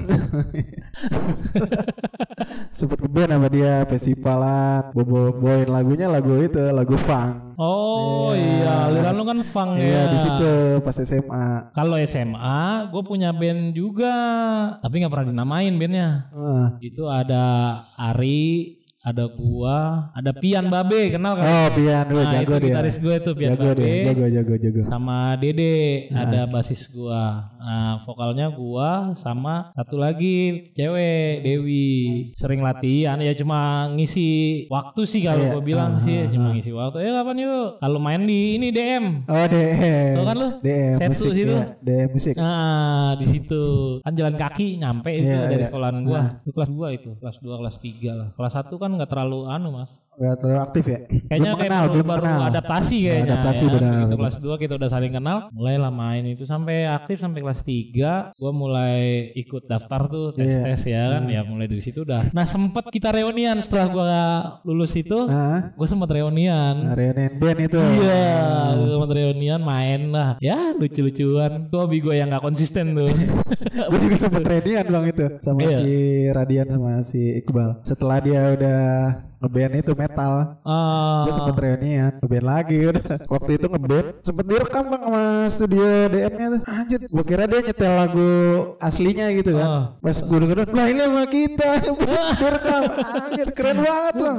Sempet 2.72 2.96
ngeband 3.00 3.30
sama 3.36 3.48
dia 3.48 3.84
festivalan, 3.84 4.92
bobo 4.96 5.36
bawain 5.36 5.68
lagunya 5.68 6.08
lagu 6.08 6.32
itu, 6.40 6.60
lagu 6.72 6.96
funk. 6.96 7.56
Oh 7.60 8.32
iya, 8.32 8.88
aliran 8.88 9.14
lu 9.16 9.24
kan 9.24 9.38
funk 9.44 9.76
Iya, 9.76 10.08
ya. 10.08 10.12
di 10.12 10.18
situ 10.18 10.52
pas 10.80 10.96
SMA. 10.96 11.44
Kalau 11.76 11.96
SMA, 12.00 12.60
gue 12.88 13.02
punya 13.04 13.36
band 13.36 13.76
juga, 13.76 14.14
tapi 14.80 15.04
nggak 15.04 15.12
pernah 15.12 15.28
dinamain 15.28 15.74
bandnya. 15.76 16.08
Ah. 16.32 16.66
Itu 16.80 17.04
ada 17.08 17.44
Ari, 18.00 18.79
ada 19.00 19.24
gua, 19.26 19.78
ada 20.12 20.28
Pian 20.30 20.68
Babe, 20.68 21.08
kenal 21.08 21.32
kan? 21.32 21.42
Oh, 21.42 21.68
Pian, 21.72 22.04
gue 22.04 22.20
Nah, 22.20 22.32
jago 22.34 22.52
itu 22.52 22.60
dia. 22.60 22.68
gitaris 22.68 22.96
gue 22.96 23.14
tuh 23.18 23.32
Pian 23.32 23.56
Jago 23.56 23.64
Babe. 23.66 23.80
dia, 23.80 24.04
jago 24.06 24.24
jago 24.28 24.54
jago. 24.56 24.80
sama 24.84 25.18
Dede 25.34 25.72
ada 26.10 26.44
basis 26.44 26.84
gua. 26.86 27.48
Nah, 27.56 28.04
vokalnya 28.04 28.50
gua 28.50 29.16
sama 29.16 29.72
satu 29.72 29.96
lagi 29.96 30.68
cewek 30.74 31.40
Dewi. 31.40 31.88
Sering 32.30 32.60
latihan 32.60 33.16
ya 33.16 33.32
cuma 33.32 33.58
ngisi 33.90 34.28
waktu 34.66 35.00
sih 35.02 35.22
kalau 35.22 35.40
Iya. 35.40 35.50
gua 35.50 35.62
bilang 35.62 35.90
Ah, 35.90 36.02
sih 36.02 36.16
ah, 36.18 36.28
cuma 36.28 36.52
ngisi 36.52 36.68
waktu. 36.70 36.96
Eh 37.00 37.08
kapan 37.10 37.36
yuk? 37.38 37.68
Kalau 37.78 37.98
main 37.98 38.20
di 38.20 38.56
ini 38.56 38.68
DM. 38.68 39.24
Oh, 39.24 39.46
DM. 39.46 40.12
Tahu 40.14 40.24
kan 40.24 40.36
lu? 40.36 40.48
DM 40.60 40.94
Setu 40.94 41.08
musik 41.10 41.30
situ. 41.34 41.48
ya. 41.50 41.64
DM 41.80 42.08
musik. 42.10 42.34
Nah, 42.36 43.16
di 43.16 43.26
situ 43.26 43.64
kan 44.00 44.12
jalan 44.12 44.36
kaki 44.36 44.76
nyampe 44.76 45.10
itu 45.14 45.24
Iya, 45.26 45.48
dari 45.48 45.56
iya. 45.56 45.66
sekolahan 45.66 45.96
gua. 46.02 46.20
Itu 46.38 46.50
kelas 46.50 46.68
2 46.68 46.88
itu, 46.92 47.10
kelas 47.16 47.36
2, 47.38 47.54
kelas 47.56 47.76
3 47.78 48.10
lah. 48.12 48.28
Kelas 48.34 48.52
1 48.54 48.76
kan 48.76 48.89
nggak 48.98 49.10
terlalu 49.10 49.46
anu, 49.46 49.68
Mas. 49.74 49.90
Gak 50.20 50.36
terlalu 50.36 50.60
aktif 50.60 50.84
ya? 50.84 50.98
Kayaknya 51.00 51.40
belum 51.48 51.56
kayak 51.56 51.70
kenal, 51.72 51.84
belum 51.88 52.06
baru 52.06 52.20
kenal. 52.22 52.40
adaptasi 52.46 52.96
kayaknya. 53.00 53.24
Adaptasi 53.26 53.62
ya. 53.62 53.70
benar. 53.72 53.92
Begitu 53.96 54.16
kelas 54.16 54.36
2 54.36 54.62
kita 54.62 54.72
udah 54.76 54.90
saling 54.90 55.12
kenal, 55.12 55.38
mulailah 55.50 55.88
main 55.90 56.24
itu 56.26 56.44
sampai 56.44 56.76
aktif 56.84 57.16
sampai 57.18 57.40
kelas 57.40 57.60
3. 57.62 58.36
Gua 58.36 58.52
mulai 58.52 59.00
ikut 59.34 59.64
daftar 59.64 60.00
tuh 60.06 60.24
Iya. 60.30 60.60
tes-tes 60.60 60.82
ya 60.86 61.02
kan. 61.10 61.22
Ya 61.24 61.40
mulai 61.40 61.66
dari 61.66 61.80
situ 61.80 62.04
udah. 62.04 62.28
Nah, 62.30 62.44
sempet 62.44 62.84
kita 62.86 63.08
reunian 63.10 63.56
setelah 63.58 63.86
gua 63.88 64.10
lulus 64.62 64.92
itu. 64.92 65.16
Hah? 65.24 65.72
Gue 65.72 65.86
sempet 65.86 66.12
reunian. 66.12 66.92
Reunion 66.92 67.32
band 67.34 67.58
itu. 67.62 67.80
Iya, 67.80 68.36
sempet 68.76 69.10
reunian 69.14 69.60
main 69.60 70.00
lah. 70.10 70.36
Ya 70.38 70.76
lucu-lucuan. 70.76 71.66
Tuh 71.66 71.80
hobi 71.80 71.98
gue 71.98 72.14
yang 72.14 72.28
gak 72.28 72.44
konsisten 72.44 72.92
tuh. 72.92 73.08
gue 73.90 74.00
juga 74.02 74.16
sempet 74.18 74.44
reunian 74.50 74.84
bang 74.84 75.04
itu 75.08 75.24
sama 75.40 75.58
Iya. 75.62 75.78
si 75.78 75.90
Radian 76.28 76.66
sama 76.68 76.92
si 77.00 77.20
Iqbal. 77.38 77.80
Setelah 77.80 78.18
dia 78.20 78.42
udah 78.52 78.80
ngeband 79.40 79.72
itu 79.74 79.92
metal, 79.92 80.32
Ah, 80.62 81.24
gue 81.24 81.32
sempet 81.32 81.56
reunian, 81.56 82.12
ngeband 82.20 82.44
lagi 82.44 82.78
udah. 82.86 83.04
Waktu 83.24 83.50
itu 83.56 83.66
ngeband, 83.66 84.06
sempet 84.20 84.44
direkam 84.44 84.84
bang 84.86 85.02
sama 85.02 85.22
studio 85.48 85.84
DM-nya 86.06 86.46
tuh. 86.50 86.60
Anjir, 86.68 87.00
gue 87.02 87.24
kira 87.24 87.44
dia 87.44 87.60
nyetel 87.62 87.92
lagu 87.96 88.28
aslinya 88.78 89.26
gitu 89.32 89.56
kan. 89.56 89.66
Ah. 89.66 89.84
Pas 89.98 90.16
gue 90.16 90.38
denger, 90.38 90.56
lah 90.68 90.86
ini 90.86 91.00
sama 91.00 91.24
kita, 91.24 91.70
direkam. 92.40 92.82
Anjir, 93.16 93.48
keren 93.50 93.78
banget 93.80 94.14
bang. 94.14 94.38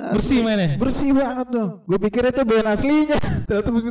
bersih 0.00 0.38
mainnya. 0.40 0.68
Bersih 0.80 1.10
banget 1.12 1.46
dong. 1.50 1.70
Gue 1.84 1.98
pikir 2.00 2.22
itu 2.24 2.42
band 2.42 2.68
aslinya. 2.68 3.18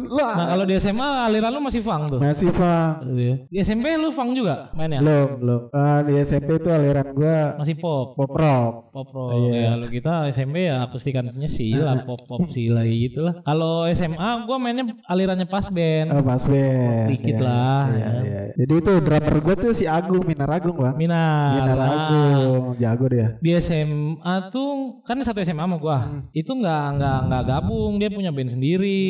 Lah. 0.09 0.33
Nah 0.33 0.45
kalau 0.49 0.63
di 0.63 0.73
SMA 0.79 1.03
aliran 1.27 1.51
lu 1.51 1.61
masih 1.61 1.83
funk 1.83 2.07
tuh. 2.09 2.17
Masih 2.17 2.49
Bang. 2.49 3.03
Iya. 3.11 3.35
Di 3.45 3.57
SMP 3.59 3.91
lu 3.93 4.09
funk 4.09 4.31
juga 4.33 4.71
mainnya? 4.71 5.03
Belum, 5.03 5.27
belum. 5.37 5.61
Ah, 5.69 5.99
di 6.01 6.15
SMP 6.17 6.55
itu 6.55 6.71
aliran 6.71 7.11
gua 7.11 7.59
Masih 7.59 7.75
pop. 7.75 8.15
pop 8.15 8.31
rock. 8.31 8.73
Pop 8.89 9.07
rock. 9.11 9.29
Ya 9.51 9.75
lu 9.75 9.85
kita 9.85 10.31
SMP 10.31 10.48
ya 10.55 10.75
akustikannya 10.85 11.45
sila, 11.45 12.01
pop 12.01 12.21
pop 12.25 12.47
sila 12.49 12.81
gitu 12.85 13.21
lah. 13.21 13.41
Kalau 13.41 13.85
SMA 13.89 14.29
gua 14.43 14.57
mainnya 14.57 14.85
alirannya 15.05 15.45
pas 15.45 15.67
band. 15.67 16.09
Oh, 16.13 16.23
pas 16.23 16.43
band. 16.43 17.07
Dikit 17.09 17.35
Iya, 17.35 17.45
lah, 17.45 17.81
Iya, 17.89 17.99
ya. 17.99 18.21
iya. 18.23 18.41
Jadi 18.59 18.73
itu 18.75 18.91
drummer 18.99 19.35
gua 19.39 19.55
tuh 19.55 19.71
si 19.71 19.85
Agung, 19.85 20.23
Minar 20.23 20.49
Agung, 20.49 20.75
Bang. 20.75 20.95
Minar. 20.95 21.53
Minar 21.55 21.79
Agung, 21.79 22.63
jago 22.75 23.05
dia. 23.07 23.27
Di 23.37 23.51
SMA 23.59 24.35
tuh 24.49 24.99
kan 25.03 25.19
satu 25.21 25.39
SMA 25.39 25.61
sama 25.61 25.77
gua. 25.77 25.97
Hmm. 26.05 26.21
Itu 26.31 26.51
nggak 26.53 26.83
nggak 26.97 27.17
nggak 27.27 27.43
gabung, 27.45 27.93
dia 27.97 28.09
punya 28.09 28.31
band 28.31 28.51
sendiri. 28.53 29.01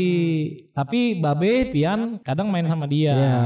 Tapi 0.71 1.19
Babe, 1.19 1.67
Pian 1.69 2.23
kadang 2.23 2.47
main 2.47 2.63
sama 2.63 2.87
dia. 2.87 3.13
Iya. 3.13 3.39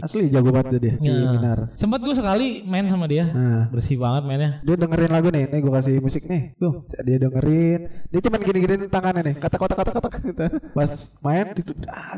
Itu. 0.00 0.04
Asli 0.06 0.26
jago 0.28 0.50
banget 0.50 0.78
dia 0.78 0.94
si 0.98 1.08
Ya. 1.08 1.30
Minar. 1.30 1.58
Sempat 1.74 2.02
gua 2.02 2.14
sekali 2.14 2.64
main 2.64 2.86
sama 2.88 3.06
dia. 3.06 3.30
Nah, 3.30 3.68
Bersih 3.70 3.96
banget 3.96 4.22
mainnya. 4.26 4.50
dia 4.62 4.74
dengerin 4.74 5.12
lagu 5.12 5.28
nih, 5.30 5.44
nih 5.46 5.58
gue 5.60 5.72
kasih 5.72 5.94
musik 6.00 6.22
nih, 6.26 6.54
tuh 6.56 6.82
dia 7.02 7.16
dengerin, 7.32 7.80
dia 8.12 8.20
cuman 8.20 8.40
gini-gini 8.44 8.74
tangannya 8.86 9.22
nih, 9.24 9.34
kata 9.40 9.56
kata 9.56 9.74
kata 9.74 9.90
kata 9.96 10.08
gitu. 10.20 10.44
Pas 10.76 10.90
main, 11.18 11.46
itu, 11.56 11.72
ah, 11.88 12.12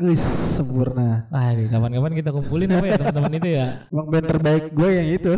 sempurna. 0.51 1.23
Ah, 1.31 1.55
ini 1.55 1.71
kapan-kapan 1.71 2.13
kita 2.19 2.29
kumpulin 2.35 2.67
apa 2.69 2.85
ya 2.85 2.97
teman-teman 2.99 3.33
itu 3.39 3.49
ya. 3.55 3.65
Emang 3.87 4.07
band 4.11 4.25
terbaik 4.27 4.65
gue 4.75 4.89
yang 4.91 5.07
itu, 5.07 5.31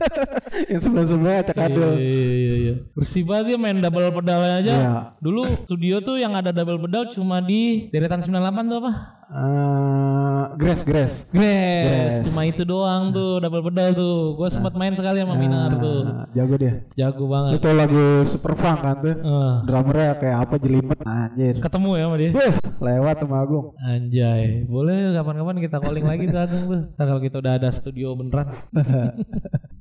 yang 0.72 0.80
sebelum 0.80 1.04
sebelumnya 1.04 1.44
acak 1.44 1.56
Iya, 1.60 1.66
adul. 1.68 1.92
iya, 2.00 2.32
iya, 2.32 2.54
iya. 2.56 2.74
Bersih 2.96 3.22
banget 3.22 3.44
dia 3.52 3.58
main 3.60 3.78
double 3.78 4.08
pedalnya 4.10 4.54
aja. 4.58 4.72
Iya. 4.72 4.92
Dulu 5.20 5.42
studio 5.68 6.00
tuh 6.00 6.16
yang 6.16 6.32
ada 6.32 6.50
double 6.50 6.80
pedal 6.80 7.12
cuma 7.12 7.44
di 7.44 7.92
deretan 7.92 8.24
98 8.24 8.32
tuh 8.66 8.78
apa? 8.80 8.92
Eh, 9.32 10.42
Grass, 10.60 10.84
Grass. 10.84 11.14
Grass. 11.32 12.28
Cuma 12.28 12.44
itu 12.44 12.68
doang 12.68 13.08
tuh 13.08 13.40
double 13.40 13.64
pedal 13.72 13.96
tuh. 13.96 14.16
Gua 14.36 14.52
sempat 14.52 14.76
main 14.76 14.92
sekali 14.92 15.24
sama 15.24 15.40
Minar 15.40 15.80
tuh. 15.80 16.04
Ah, 16.04 16.28
jago 16.36 16.54
dia. 16.60 16.84
Jago 16.92 17.24
banget. 17.32 17.56
Itu 17.56 17.68
lagu 17.72 18.04
super 18.28 18.52
funk 18.52 18.84
kan 18.84 18.96
tuh. 19.00 19.16
Eh, 19.16 19.52
Drummernya 19.64 20.20
kayak 20.20 20.36
apa 20.44 20.54
jelimet 20.60 21.00
anjir. 21.00 21.54
ketemu 21.64 21.90
ya 21.96 22.04
sama 22.04 22.16
dia. 22.20 22.30
Wih, 22.36 22.52
lewat 22.76 23.16
sama 23.24 23.36
Agung. 23.40 23.66
Anjay, 23.80 24.68
boleh 24.68 25.16
kapan-kapan 25.16 25.56
kita 25.64 25.76
calling 25.80 26.04
lagi 26.04 26.24
tuh 26.28 26.40
Agung 26.44 26.64
tuh. 26.68 26.80
Ntar 26.92 27.04
kalau 27.08 27.22
kita 27.24 27.36
udah 27.40 27.52
ada 27.56 27.68
studio 27.72 28.12
beneran. 28.12 28.52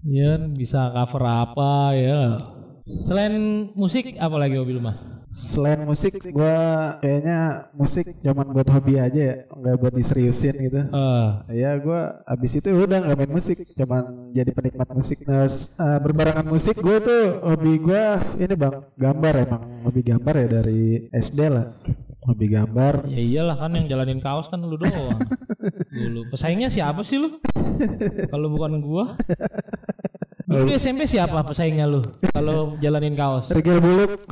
Iya, 0.02 0.42
bisa 0.50 0.90
cover 0.90 1.24
apa 1.30 1.94
ya. 1.94 2.42
Selain 3.06 3.34
musik 3.74 4.18
apa 4.18 4.36
lagi 4.36 4.58
hobi 4.58 4.74
lu, 4.74 4.82
Mas? 4.82 5.06
Selain 5.32 5.80
musik, 5.86 6.12
gua 6.34 6.98
kayaknya 7.00 7.70
musik 7.72 8.04
cuman 8.20 8.52
buat 8.52 8.68
hobi 8.68 9.00
aja 9.00 9.22
ya, 9.22 9.36
nggak 9.48 9.76
buat 9.80 9.94
diseriusin 9.96 10.56
gitu. 10.60 10.82
Eh, 10.92 11.30
Ya 11.56 11.72
gua 11.80 12.20
abis 12.26 12.58
itu 12.58 12.68
udah 12.68 13.00
nggak 13.00 13.18
main 13.18 13.32
musik, 13.32 13.64
cuman 13.78 14.34
jadi 14.36 14.52
penikmat 14.52 14.90
musik. 14.92 15.24
Nah, 15.24 15.48
eh, 15.48 16.00
berbarengan 16.04 16.44
musik 16.44 16.76
gue 16.76 16.98
tuh 17.00 17.24
hobi 17.48 17.80
gua 17.80 18.20
ini 18.36 18.54
bang 18.54 18.76
gambar 18.98 19.34
emang 19.48 19.64
hobi 19.88 20.02
gambar 20.04 20.34
ya 20.36 20.48
dari 20.60 21.08
SD 21.16 21.40
lah. 21.48 21.78
Hobi 22.22 22.54
gambar. 22.54 23.10
ya 23.10 23.18
iyalah 23.18 23.58
kan 23.58 23.74
yang 23.74 23.90
jalanin 23.90 24.22
kaos 24.22 24.46
kan 24.46 24.62
lu 24.62 24.78
doang. 24.78 25.18
Dulu 25.96 26.30
pesaingnya 26.30 26.70
siapa 26.70 27.02
sih 27.02 27.18
lu? 27.18 27.40
Kalau 28.30 28.52
bukan 28.52 28.78
gua. 28.84 29.06
Dulu 30.52 30.68
di 30.68 30.76
SMP 30.76 31.08
siapa 31.08 31.48
pesaingnya 31.48 31.88
lu? 31.88 32.04
Kalau 32.36 32.76
jalanin 32.84 33.16
kaos. 33.16 33.48
Rigel 33.56 33.80
buluk. 33.80 34.28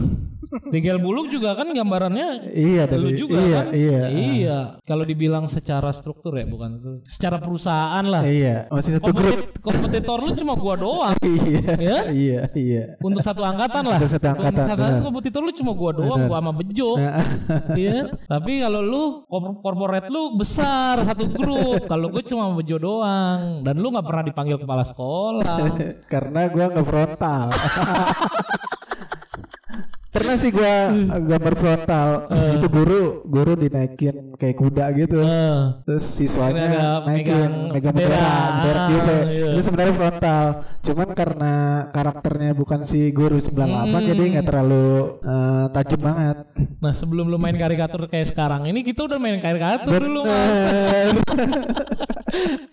Rigel 0.49 0.97
Buluk 0.97 1.29
juga 1.29 1.53
kan 1.53 1.69
gambarannya 1.69 2.49
Iya 2.51 2.89
lu 2.91 3.07
dari 3.07 3.15
juga 3.15 3.37
iya, 3.37 3.59
kan? 3.59 3.65
iya 3.71 3.99
Iya. 4.09 4.57
Kalau 4.81 5.03
dibilang 5.03 5.45
secara 5.45 5.89
struktur 5.89 6.33
ya 6.33 6.43
bukan 6.43 6.69
itu. 6.75 6.91
Secara 7.05 7.37
perusahaan 7.37 8.01
lah. 8.01 8.25
Iya, 8.25 8.65
masih 8.67 8.97
satu 8.97 9.11
grup. 9.11 9.29
Kompetit- 9.29 9.61
kompetitor 9.61 10.17
lu 10.19 10.31
cuma 10.33 10.53
gua 10.53 10.75
doang. 10.75 11.15
Iya, 11.39 11.73
Ya? 11.77 11.97
iya, 12.09 12.41
iya. 12.51 12.83
Untuk 12.99 13.21
satu 13.21 13.41
angkatan 13.41 13.83
lah. 13.83 13.97
Untuk 13.97 14.09
satu 14.09 14.27
angkatan, 14.27 14.53
Untuk 14.55 14.65
satu 14.67 14.81
benar. 14.83 15.01
kompetitor 15.03 15.41
lu 15.41 15.51
cuma 15.53 15.71
gua 15.73 15.91
doang, 15.93 16.19
gua 16.25 16.37
sama 16.39 16.51
Bejo. 16.51 16.89
Nah, 16.95 17.13
Iya. 17.79 17.99
Tapi 18.25 18.51
kalau 18.59 18.81
lu 18.81 19.03
kor- 19.25 19.57
corporate 19.61 20.07
lu 20.07 20.33
besar 20.35 21.03
satu 21.03 21.25
grup. 21.27 21.85
Kalau 21.85 22.09
gue 22.09 22.23
cuma 22.23 22.49
sama 22.49 22.55
Bejo 22.57 22.77
doang 22.77 23.61
dan 23.61 23.75
lu 23.75 23.87
nggak 23.89 24.03
pernah 24.03 24.23
dipanggil 24.23 24.57
kepala 24.57 24.83
sekolah. 24.83 25.57
karena 26.13 26.41
gua 26.47 26.65
nggak 26.67 26.85
frontal. 26.85 27.47
Pernah 30.09 30.35
sih 30.35 30.49
gua 30.49 30.89
gambar 31.21 31.53
frontal. 31.53 32.09
Itu 32.57 32.65
guru 32.67 33.01
guru 33.23 33.53
dinaikin 33.53 34.33
kayak 34.35 34.57
kuda 34.57 34.85
gitu. 34.95 35.21
Eh, 35.21 35.57
Terus 35.85 36.01
siswanya 36.03 36.65
naikin 37.03 37.69
megang 37.69 37.93
bendera. 37.93 38.17
bendera, 38.17 38.33
bendera 38.51 38.79
Ah, 38.79 38.87
QV. 38.89 39.07
iya. 39.29 39.45
Itu 39.53 39.61
sebenarnya 39.61 39.93
frontal. 39.93 40.43
Cuman 40.81 41.09
karena 41.11 41.53
karakternya 41.89 42.51
bukan 42.51 42.81
si 42.81 43.11
guru 43.11 43.37
98 43.37 43.61
jadi 44.07 44.21
nggak 44.33 44.47
terlalu 44.47 44.87
eh, 45.21 45.65
tajam 45.71 46.01
banget. 46.01 46.37
Nah 46.79 46.91
sebelum 46.91 47.25
lu 47.27 47.37
main 47.37 47.53
karikatur 47.53 48.07
kayak 48.07 48.27
sekarang 48.27 48.65
ini 48.65 48.81
kita 48.81 49.05
udah 49.05 49.17
main 49.17 49.37
karikatur 49.37 49.93
dulu. 49.93 50.25
Bener. 50.25 51.13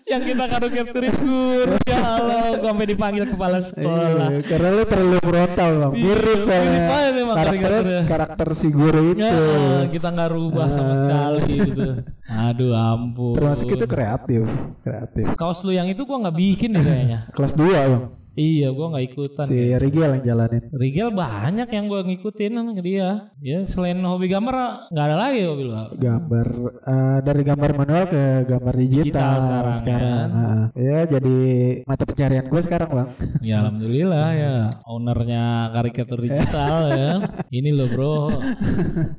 yang 0.07 0.21
kita 0.23 0.43
kado 0.47 0.67
capture 0.69 1.09
guru 1.11 1.75
ya 1.83 1.99
Allah 1.99 2.55
gua 2.55 2.69
sampai 2.71 2.87
dipanggil 2.87 3.25
kepala 3.25 3.59
sekolah 3.59 4.29
Iya, 4.29 4.39
karena 4.45 4.69
lu 4.71 4.83
terlalu 4.85 5.17
frontal 5.19 5.71
bang. 5.75 5.93
Iya, 5.93 6.03
Mirip 6.05 6.39
soalnya. 6.39 6.79
Memang 7.27 7.37
Karakter 7.37 7.83
karakter 8.07 8.47
si 8.53 8.67
guru 8.71 9.01
itu. 9.11 9.21
ya, 9.21 9.85
kita 9.87 10.07
nggak 10.09 10.29
rubah 10.31 10.67
sama 10.71 10.93
sekali 10.95 11.43
gitu 11.59 11.89
aduh 12.27 12.71
ampun 12.71 13.35
Termasuk 13.35 13.67
itu 13.69 13.85
kreatif, 13.85 14.43
kreatif. 14.81 15.25
kaos 15.35 15.59
lu 15.61 15.71
yang 15.71 15.87
itu 15.87 16.03
gua 16.03 16.27
nggak 16.27 16.37
bikin 16.37 16.71
kayaknya 16.73 17.27
Kelas 17.31 17.53
2 17.53 17.67
bang. 17.67 18.03
Iya 18.37 18.69
gua 18.69 18.93
nggak 18.93 19.05
ikutan 19.09 19.45
Si 19.49 19.57
Rigel 19.73 20.09
yang 20.13 20.23
jalanin. 20.23 20.63
Rigel 20.71 21.09
banyak 21.09 21.67
yang 21.67 21.85
gua 21.89 22.05
ngikutin 22.05 22.53
sama 22.53 22.71
dia 22.79 23.33
ya 23.41 23.59
selain 23.65 23.97
hobi 23.99 24.29
gambar 24.29 24.87
nggak 24.93 25.05
ada 25.09 25.17
lagi 25.17 25.41
hobi 25.43 25.63
lu 25.65 25.73
Gambar 25.97 26.47
eh, 26.85 27.17
dari 27.25 27.41
gambar 27.41 27.69
manual 27.73 28.05
ke 28.05 28.23
gambar 28.45 28.73
digital, 28.77 29.03
Digital 29.03 29.33
sekarang, 29.41 29.75
sekarang. 29.75 30.27
kan? 30.29 30.29
Ah, 30.37 30.65
ya 30.77 30.99
jadi 31.03 31.37
mata 31.83 32.03
pencarian 32.05 32.45
gue 32.45 32.61
sekarang 32.61 32.89
bang. 32.93 33.09
Ya 33.41 33.55
alhamdulillah 33.59 34.27
ya 34.31 34.53
ownernya 34.85 35.43
karikatur 35.73 36.19
digital 36.21 36.75
ya. 36.93 37.09
Ini 37.49 37.69
loh 37.73 37.89
bro, 37.89 38.17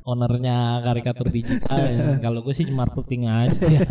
ownernya 0.07 0.79
karikatur 0.81 1.27
digital 1.27 1.79
ya. 1.85 2.05
Kalau 2.19 2.39
gue 2.39 2.55
sih 2.55 2.67
marketing 2.71 3.27
aja. 3.27 3.83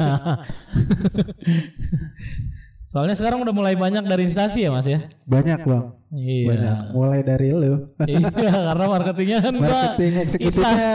Soalnya 2.88 3.12
sekarang 3.12 3.44
udah 3.44 3.52
mulai 3.52 3.76
banyak 3.76 4.00
dari 4.08 4.24
instansi 4.24 4.64
ya 4.64 4.72
mas 4.72 4.88
ya. 4.88 5.04
Banyak 5.28 5.60
bang. 5.60 5.92
Iya. 6.08 6.44
Banyak. 6.48 6.96
Mulai 6.96 7.20
dari 7.20 7.52
lu. 7.52 7.92
iya 8.08 8.32
karena 8.72 8.84
marketingnya 8.88 9.44
kan 9.44 9.60
Marketing 9.60 10.24
eksekutifnya, 10.24 10.92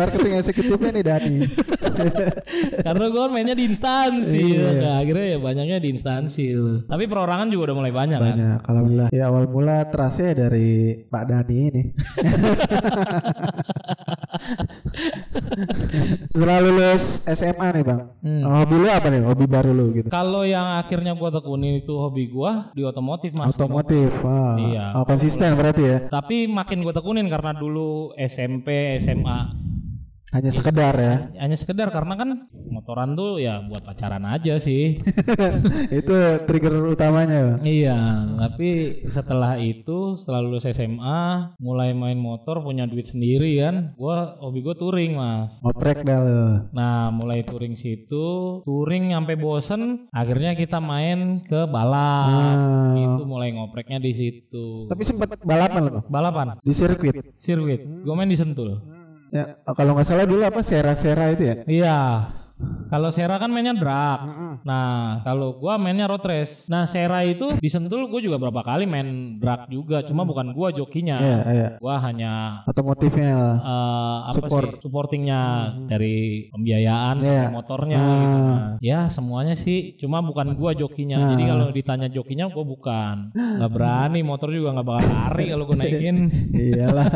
marketing 0.00 0.32
eksekutifnya 0.40 0.90
nih 0.96 1.04
Dani. 1.04 1.36
karena 2.88 3.04
gue 3.12 3.20
kan 3.20 3.32
mainnya 3.36 3.52
di 3.52 3.68
instansi. 3.68 4.56
Iya. 4.56 4.80
Nah, 4.80 5.04
akhirnya 5.04 5.36
ya 5.36 5.38
banyaknya 5.44 5.76
di 5.76 5.92
instansi. 5.92 6.56
Tapi 6.88 7.04
perorangan 7.04 7.52
juga 7.52 7.68
udah 7.68 7.76
mulai 7.84 7.92
banyak 7.92 8.16
kan. 8.16 8.32
Banyak. 8.32 8.64
Alhamdulillah. 8.64 9.08
Ya 9.12 9.28
awal 9.28 9.44
mula 9.52 9.92
terasnya 9.92 10.32
dari 10.32 11.04
Pak 11.04 11.24
Dani 11.28 11.56
ini. 11.68 11.84
Setelah 16.36 16.60
lulus 16.60 17.24
SMA 17.24 17.66
nih 17.80 17.84
bang. 17.88 18.00
Hmm. 18.20 18.44
Hobi 18.44 18.76
lu 18.76 18.88
apa 18.92 19.08
nih? 19.08 19.24
Hobi 19.24 19.44
baru 19.48 19.72
lu 19.72 19.88
gitu? 19.96 20.12
Kalau 20.12 20.44
yang 20.44 20.76
akhirnya 20.76 21.16
gue 21.16 21.30
tekunin 21.32 21.80
itu 21.80 21.96
hobi 21.96 22.28
gue 22.28 22.52
di 22.76 22.84
otomotif 22.84 23.32
mas. 23.32 23.56
Otomotif. 23.56 24.12
Wah. 24.20 24.60
Iya. 24.60 25.00
Oh, 25.00 25.08
konsisten 25.08 25.56
berarti 25.56 25.82
ya. 25.88 25.98
Tapi 26.12 26.44
makin 26.44 26.84
gue 26.84 26.92
tekunin 26.92 27.32
karena 27.32 27.56
dulu 27.56 28.12
SMP, 28.20 29.00
SMA 29.00 29.65
Hanya 30.36 30.52
sekedar 30.52 30.92
ya. 31.00 31.14
hanya 31.40 31.56
sekedar 31.56 31.88
karena 31.88 32.12
kan 32.12 32.28
motoran 32.68 33.16
tuh 33.16 33.40
ya 33.40 33.64
buat 33.64 33.80
pacaran 33.80 34.20
aja 34.28 34.60
sih. 34.60 35.00
Itu 36.04 36.12
trigger 36.44 36.92
utamanya. 36.92 37.56
Iya, 37.64 38.28
tapi 38.36 39.00
setelah 39.08 39.56
itu 39.56 40.20
setelah 40.20 40.44
lulus 40.44 40.68
SMA, 40.68 41.56
mulai 41.56 41.96
main 41.96 42.20
motor 42.20 42.60
punya 42.60 42.84
duit 42.84 43.08
sendiri 43.08 43.64
kan. 43.64 43.96
Gua 43.96 44.36
hobi 44.44 44.60
gue 44.60 44.76
touring, 44.76 45.16
Mas. 45.16 45.56
Ngoprek 45.64 46.04
dah 46.04 46.20
lu. 46.20 46.68
Nah, 46.76 47.08
mulai 47.08 47.40
touring 47.40 47.80
situ, 47.80 48.60
touring 48.68 49.16
sampai 49.16 49.36
bosen, 49.40 50.12
akhirnya 50.12 50.52
kita 50.52 50.76
main 50.76 51.40
ke 51.40 51.64
balap. 51.64 52.28
Ah. 52.28 52.92
Itu 52.92 53.24
mulai 53.24 53.56
ngopreknya 53.56 54.04
di 54.04 54.12
situ. 54.12 54.84
Tapi 54.92 55.00
sempat 55.00 55.40
balapan 55.40 55.82
Bang? 55.88 56.04
Balapan, 56.12 56.46
di 56.60 56.72
sirkuit. 56.76 57.14
sirkuit. 57.40 57.80
Gue 58.04 58.14
main 58.14 58.28
di 58.28 58.36
Sentul. 58.36 58.95
Ya, 59.34 59.58
kalau 59.74 59.98
nggak 59.98 60.06
salah 60.06 60.26
dulu 60.26 60.42
apa 60.46 60.62
Sera-Sera 60.62 61.34
itu 61.34 61.42
ya? 61.50 61.54
Iya, 61.66 61.98
Kalau 62.86 63.10
Sera 63.10 63.36
kan 63.36 63.50
mainnya 63.50 63.74
drag. 63.74 64.20
Nah, 64.62 65.20
kalau 65.20 65.52
gua 65.54 65.76
mainnya 65.76 66.06
road 66.06 66.22
race. 66.22 66.64
Nah, 66.66 66.86
Sera 66.86 67.20
itu 67.20 67.52
di 67.54 67.66
Sentul 67.66 68.06
gua 68.06 68.16
juga 68.18 68.38
berapa 68.38 68.62
kali 68.62 68.86
main 68.86 69.36
drag 69.36 69.68
juga, 69.68 70.00
cuma 70.00 70.22
bukan 70.22 70.50
gua 70.50 70.70
jokinya. 70.70 71.18
Iya, 71.18 71.38
iya. 71.48 71.68
Gua 71.76 71.98
hanya 71.98 72.62
Otomotifnya 72.64 73.32
lah. 73.34 73.56
eh, 73.58 74.16
apa 74.24 74.36
Support. 74.38 74.68
sih 74.72 74.80
supportingnya 74.80 75.40
dari 75.84 76.16
pembiayaan 76.48 77.14
sampai 77.18 77.50
motornya 77.50 77.98
Ah. 77.98 78.06
gitu. 78.14 78.38
Nah, 78.38 78.68
ya 78.80 78.98
semuanya 79.08 79.52
sih 79.52 79.98
cuma 79.98 80.22
bukan 80.22 80.54
gua 80.54 80.72
jokinya 80.72 81.18
jadi 81.34 81.42
Ah. 81.42 81.48
kalau 81.52 81.66
ditanya 81.70 82.08
jokinya 82.08 82.48
gua 82.48 82.64
bukan 82.64 83.16
nggak 83.34 83.68
berani 83.68 84.20
motor 84.22 84.48
juga 84.48 84.72
nggak 84.72 84.86
bakal 84.86 85.10
lari 85.10 85.44
kalau 85.50 85.64
gua 85.64 85.76
naikin 85.76 86.16
Iyalah. 86.54 87.06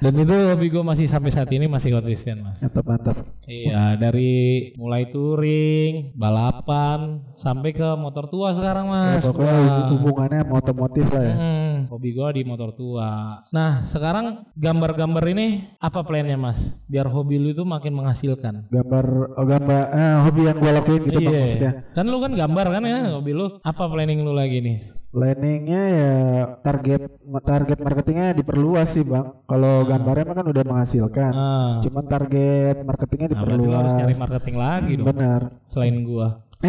dan 0.00 0.12
itu 0.16 0.34
hobi 0.48 0.66
gua 0.68 0.82
masih 0.84 1.04
sampai 1.04 1.28
saat 1.28 1.50
ini 1.50 1.68
masih 1.68 1.92
konsisten 1.92 2.40
mas 2.40 2.58
mantap 2.58 2.84
mantap. 2.84 3.16
iya 3.44 3.92
dari 3.94 4.32
mulai 4.74 4.87
touring 5.12 6.16
balapan 6.16 7.20
sampai 7.36 7.70
ke 7.76 7.88
motor 8.00 8.26
tua 8.32 8.56
sekarang 8.56 8.88
mas 8.88 9.20
Pokoknya 9.20 9.54
Wah. 9.54 9.88
hubungannya 9.92 10.40
sama 10.42 10.54
otomotif 10.58 11.06
lah 11.12 11.22
ya. 11.22 11.34
Hmm, 11.36 11.67
hobi 11.88 12.12
gua 12.12 12.28
di 12.30 12.44
motor 12.44 12.70
tua. 12.70 13.40
Nah, 13.48 13.82
sekarang 13.84 14.46
gambar-gambar 14.54 15.24
ini 15.28 15.46
apa 15.76 16.00
plannya, 16.00 16.36
Mas? 16.36 16.76
Biar 16.84 17.08
hobi 17.08 17.36
lu 17.36 17.50
itu 17.50 17.64
makin 17.64 17.92
menghasilkan. 17.92 18.68
Gambar 18.68 19.04
oh 19.34 19.44
gambar 19.44 19.82
eh, 19.90 20.16
hobi 20.22 20.40
yang 20.44 20.56
gue 20.56 20.72
lakuin 20.72 21.02
gitu 21.02 21.18
bang 21.18 21.28
Iya. 21.28 21.40
maksudnya. 21.42 21.72
Kan 21.92 22.04
lu 22.06 22.16
kan 22.18 22.32
gambar 22.32 22.66
kan 22.70 22.82
ya 22.84 22.98
hobi 23.10 23.32
lu. 23.32 23.46
Apa 23.60 23.82
planning 23.88 24.20
lu 24.20 24.32
lagi 24.32 24.60
nih? 24.60 24.78
Planningnya 25.08 25.82
ya 25.88 26.12
target 26.60 27.08
target 27.42 27.78
marketingnya 27.80 28.36
diperluas 28.36 28.92
sih 28.92 29.02
bang. 29.02 29.24
Kalau 29.44 29.80
gambarnya 29.82 30.24
mah 30.24 30.36
kan 30.36 30.46
udah 30.46 30.64
menghasilkan. 30.64 31.32
Ah, 31.32 31.72
Cuman 31.80 32.04
target 32.04 32.76
marketingnya 32.84 33.32
nah, 33.32 33.40
berarti 33.40 33.56
lu 33.56 33.72
harus 33.72 33.72
diperluas. 33.88 33.96
nyari 33.96 34.14
marketing 34.14 34.56
lagi 34.56 34.92
dong 34.94 35.06
Benar. 35.08 35.40
selain 35.64 35.96
gua. 36.04 36.28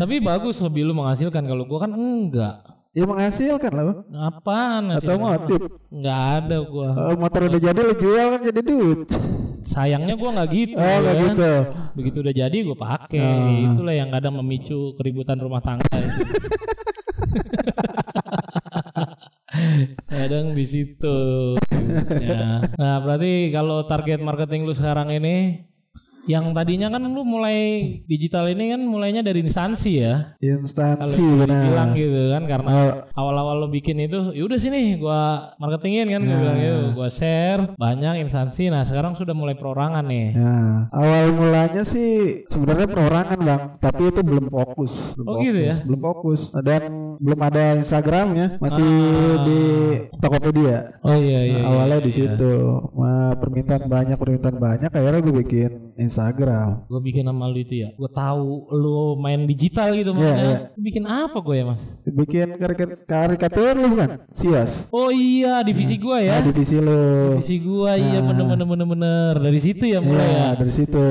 Tapi 0.00 0.14
bagus 0.18 0.58
hobi 0.58 0.82
lu 0.82 0.90
menghasilkan 0.96 1.46
kalau 1.46 1.64
gua 1.64 1.86
kan 1.86 1.92
enggak. 1.94 2.56
Ya 2.92 3.08
menghasilkan 3.08 3.72
lah. 3.72 4.04
Apaan 4.28 4.92
Atau 4.98 5.16
motif. 5.16 5.60
Enggak 5.88 6.20
ada 6.44 6.60
gua. 6.66 6.88
Oh, 7.08 7.16
motor 7.16 7.48
udah 7.48 7.60
jadi 7.62 7.80
lo 7.80 7.94
jual 7.96 8.26
kan 8.36 8.44
jadi 8.44 8.60
duit. 8.60 9.08
Sayangnya 9.62 10.18
gua 10.18 10.30
nggak 10.36 10.48
gitu. 10.52 10.76
Oh 10.76 10.96
nggak 11.00 11.14
kan. 11.14 11.24
gitu. 11.24 11.54
begitu 11.92 12.24
udah 12.24 12.32
jadi 12.32 12.56
gue 12.56 12.72
pakai 12.72 13.20
Ah. 13.20 13.68
itulah 13.68 13.92
yang 13.92 14.08
kadang 14.08 14.40
memicu 14.40 14.96
keributan 14.96 15.36
rumah 15.36 15.60
tangga 15.60 15.84
itu. 15.92 16.24
kadang 20.08 20.56
di 20.56 20.64
situ 20.64 21.52
ya. 22.16 22.64
nah 22.80 22.96
berarti 23.04 23.52
kalau 23.52 23.84
target 23.84 24.24
marketing 24.24 24.64
lu 24.64 24.72
sekarang 24.72 25.12
ini 25.12 25.68
yang 26.24 26.52
tadinya 26.52 26.86
kan 26.88 27.02
lu 27.02 27.22
mulai 27.22 27.58
digital 28.04 28.46
ini 28.46 28.70
kan 28.70 28.80
mulainya 28.80 29.20
dari 29.20 29.40
instansi 29.40 29.92
ya 29.96 30.38
Instansi 30.38 31.18
benar. 31.36 31.66
bilang 31.66 31.90
gitu 31.92 32.20
kan 32.30 32.42
karena 32.46 32.70
Oh, 32.72 32.90
awal-awal 33.18 33.56
lo 33.58 33.68
bikin 33.68 33.98
itu 33.98 34.30
yaudah 34.32 34.54
sini 34.54 34.96
gua 34.96 35.20
marketingin 35.56 36.06
kan 36.08 36.20
gue 36.20 36.32
bilang 36.32 36.56
gitu 36.56 36.82
gua 36.94 37.08
share 37.08 37.74
banyak 37.74 38.22
instansi 38.22 38.66
nah 38.66 38.82
sekarang 38.82 39.12
sudah 39.12 39.32
mulai 39.32 39.54
perorangan 39.54 40.04
nih 40.04 40.28
Ya, 40.32 40.54
awal 40.90 41.32
mulanya 41.32 41.82
sih 41.82 42.42
sebenarnya 42.46 42.86
perorangan 42.86 43.38
bang, 43.38 43.62
tapi 43.76 44.02
itu 44.08 44.20
belum 44.20 44.46
fokus. 44.48 45.12
Belum 45.14 45.26
Oh, 45.26 45.34
fokus, 45.34 45.44
gitu 45.44 45.60
ya? 45.60 45.74
Belum 45.82 46.00
fokus. 46.00 46.40
Dan 46.56 46.82
belum 47.18 47.40
ada 47.40 47.64
Instagramnya, 47.76 48.46
masih 48.56 48.90
di 49.42 49.60
Tokopedia. 50.16 50.78
oh 51.00 51.14
iya 51.14 51.40
iya, 51.44 51.58
Nah, 51.58 51.68
awalnya 51.68 51.98
iya, 51.98 52.06
di 52.06 52.10
iya. 52.10 52.18
situ, 52.32 52.52
Wah, 52.92 53.34
permintaan 53.34 53.84
banyak, 53.86 54.16
permintaan 54.16 54.56
banyak, 54.56 54.90
akhirnya 54.90 55.20
gue 55.20 55.34
bikin 55.42 55.70
Instagram. 56.12 56.84
gue 56.84 57.00
bikin 57.02 57.24
nama 57.24 57.48
lu 57.48 57.56
itu 57.58 57.74
ya 57.78 57.88
gue 57.90 58.10
tahu 58.10 58.44
lu 58.70 59.16
main 59.16 59.40
digital 59.42 59.88
gitu 59.92 60.12
Iya, 60.12 60.20
maksudnya. 60.20 60.58
Lu 60.70 60.80
bikin 60.82 61.04
apa 61.04 61.38
gue 61.38 61.54
ya 61.54 61.64
mas 61.66 61.82
Bikin 62.04 62.46
karikatur, 62.54 62.96
karikatur 63.02 63.72
lu 63.74 63.86
bukan? 63.90 64.08
Sias. 64.30 64.72
oh 64.90 65.08
iya 65.08 65.60
divisi 65.62 65.96
gue 65.96 66.18
ya 66.20 66.36
Nah, 66.36 66.44
divisi 66.44 66.76
lu. 66.76 67.02
divisi 67.34 67.56
gue 67.58 67.92
iya 67.94 68.20
bener 68.20 68.44
bener 68.46 68.66
bener 68.66 68.86
bener 68.86 69.32
dari 69.38 69.56
situ 69.58 69.84
ya 69.86 69.98
mulai 69.98 70.20
Iya, 70.22 70.36
ya 70.36 70.48
dari 70.54 70.70
situ. 70.70 71.06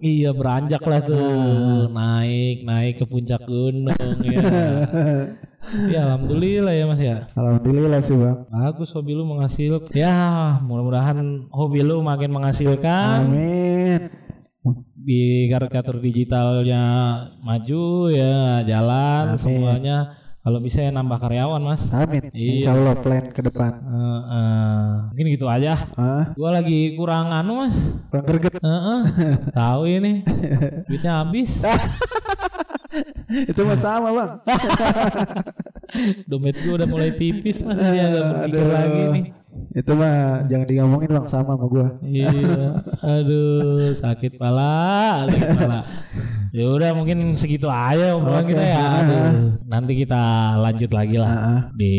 iya 0.00 0.30
beranjak 0.30 0.80
lah 0.80 1.00
tuh 1.02 1.18
Nah. 1.18 1.84
naik 1.90 2.56
naik 2.62 2.94
ke 2.94 3.04
puncak 3.04 3.44
gunung 3.44 3.92
ya 4.24 4.40
ya 5.92 6.00
alhamdulillah 6.06 6.72
ya 6.72 6.84
mas 6.86 6.96
ya 6.98 7.28
Alhamdulillah 7.34 8.00
sih 8.00 8.14
bang. 8.14 8.46
bagus 8.48 8.88
hobi 8.90 9.12
lu 9.12 9.26
menghasilkan 9.26 9.90
ya 9.90 10.14
mudah-mudahan 10.62 11.18
hobi 11.50 11.82
lu 11.82 12.00
makin 12.00 12.30
menghasilkan 12.30 13.26
Amin. 13.26 14.00
Di 15.08 15.20
karikatur 15.48 16.04
digitalnya 16.04 16.84
maju 17.40 18.12
ya 18.12 18.60
jalan 18.60 19.32
Amin. 19.32 19.40
semuanya 19.40 19.96
kalau 20.44 20.60
bisa 20.60 20.84
ya 20.84 20.92
nambah 20.92 21.16
karyawan 21.16 21.60
mas 21.60 21.88
Amin. 21.92 22.28
Iya. 22.32 22.52
Insya 22.56 22.72
Allah 22.72 22.96
plan 22.96 23.24
ke 23.28 23.40
depan. 23.40 23.72
Eh, 23.84 24.22
eh, 24.32 24.88
mungkin 25.12 25.26
gitu 25.32 25.44
aja 25.44 25.76
Ah, 25.92 26.32
gua 26.32 26.56
lagi 26.56 26.92
kurang 26.92 27.28
anu 27.28 27.64
mas 27.64 27.76
kurang 28.12 28.24
greget. 28.24 28.52
Eh, 28.56 28.68
eh. 28.68 29.00
tahu 29.56 29.82
ini 29.88 30.12
duitnya 30.84 31.24
habis 31.24 31.56
itu 33.50 33.60
mah 33.60 33.76
sama 33.76 34.08
bang. 34.12 34.30
dompet 36.28 36.56
gua 36.64 36.74
udah 36.84 36.88
mulai 36.88 37.10
tipis 37.12 37.64
mas 37.64 37.76
jadi 37.76 37.98
agak 38.08 38.22
berpikir 38.28 38.60
Aduh. 38.60 38.72
lagi 38.72 39.02
nih 39.16 39.24
itu 39.78 39.92
mah 39.94 40.42
jangan 40.50 40.66
diomongin 40.66 41.10
bang 41.14 41.26
sama 41.30 41.54
sama 41.54 41.64
gua. 41.70 41.86
iya 42.02 42.82
aduh 42.98 43.94
sakit 43.94 44.34
pala 44.34 45.22
sakit 45.30 45.48
pala 45.54 45.80
ya 46.50 46.64
udah 46.66 46.90
mungkin 46.96 47.36
segitu 47.38 47.68
aja 47.70 48.16
obrolan 48.18 48.42
Oke. 48.42 48.56
kita 48.56 48.64
ya 48.64 48.84
Aduh. 49.04 49.30
nanti 49.68 49.92
kita 49.94 50.22
lanjut 50.58 50.90
lagi 50.90 51.16
lah 51.20 51.28
Ah, 51.28 51.44
ah. 51.46 51.60
di 51.76 51.94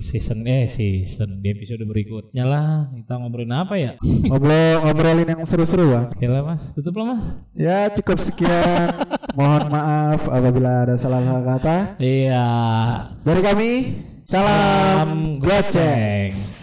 season 0.00 0.42
eh 0.48 0.66
season 0.66 1.38
di 1.44 1.52
episode 1.52 1.84
berikutnya 1.84 2.42
lah 2.42 2.88
kita 2.90 3.20
ngobrolin 3.20 3.52
apa 3.52 3.74
ya 3.78 3.92
ngobrol 4.26 4.82
ngobrolin 4.82 5.28
yang 5.28 5.42
seru-seru 5.46 5.92
bang. 5.92 6.04
oke 6.10 6.26
lah 6.26 6.42
mas 6.42 6.60
tutup 6.74 6.94
lah 6.98 7.06
mas 7.14 7.24
Ya 7.52 7.86
cukup 7.92 8.18
sekian. 8.18 8.90
Mohon 9.36 9.70
maaf 9.70 10.20
apabila 10.26 10.88
ada 10.88 10.96
salah 10.96 11.20
kata. 11.22 11.94
iya 12.00 12.48
Dari 13.22 13.42
kami, 13.44 13.70
salam, 14.24 14.48
Salam 14.48 15.10
goceng. 15.38 16.61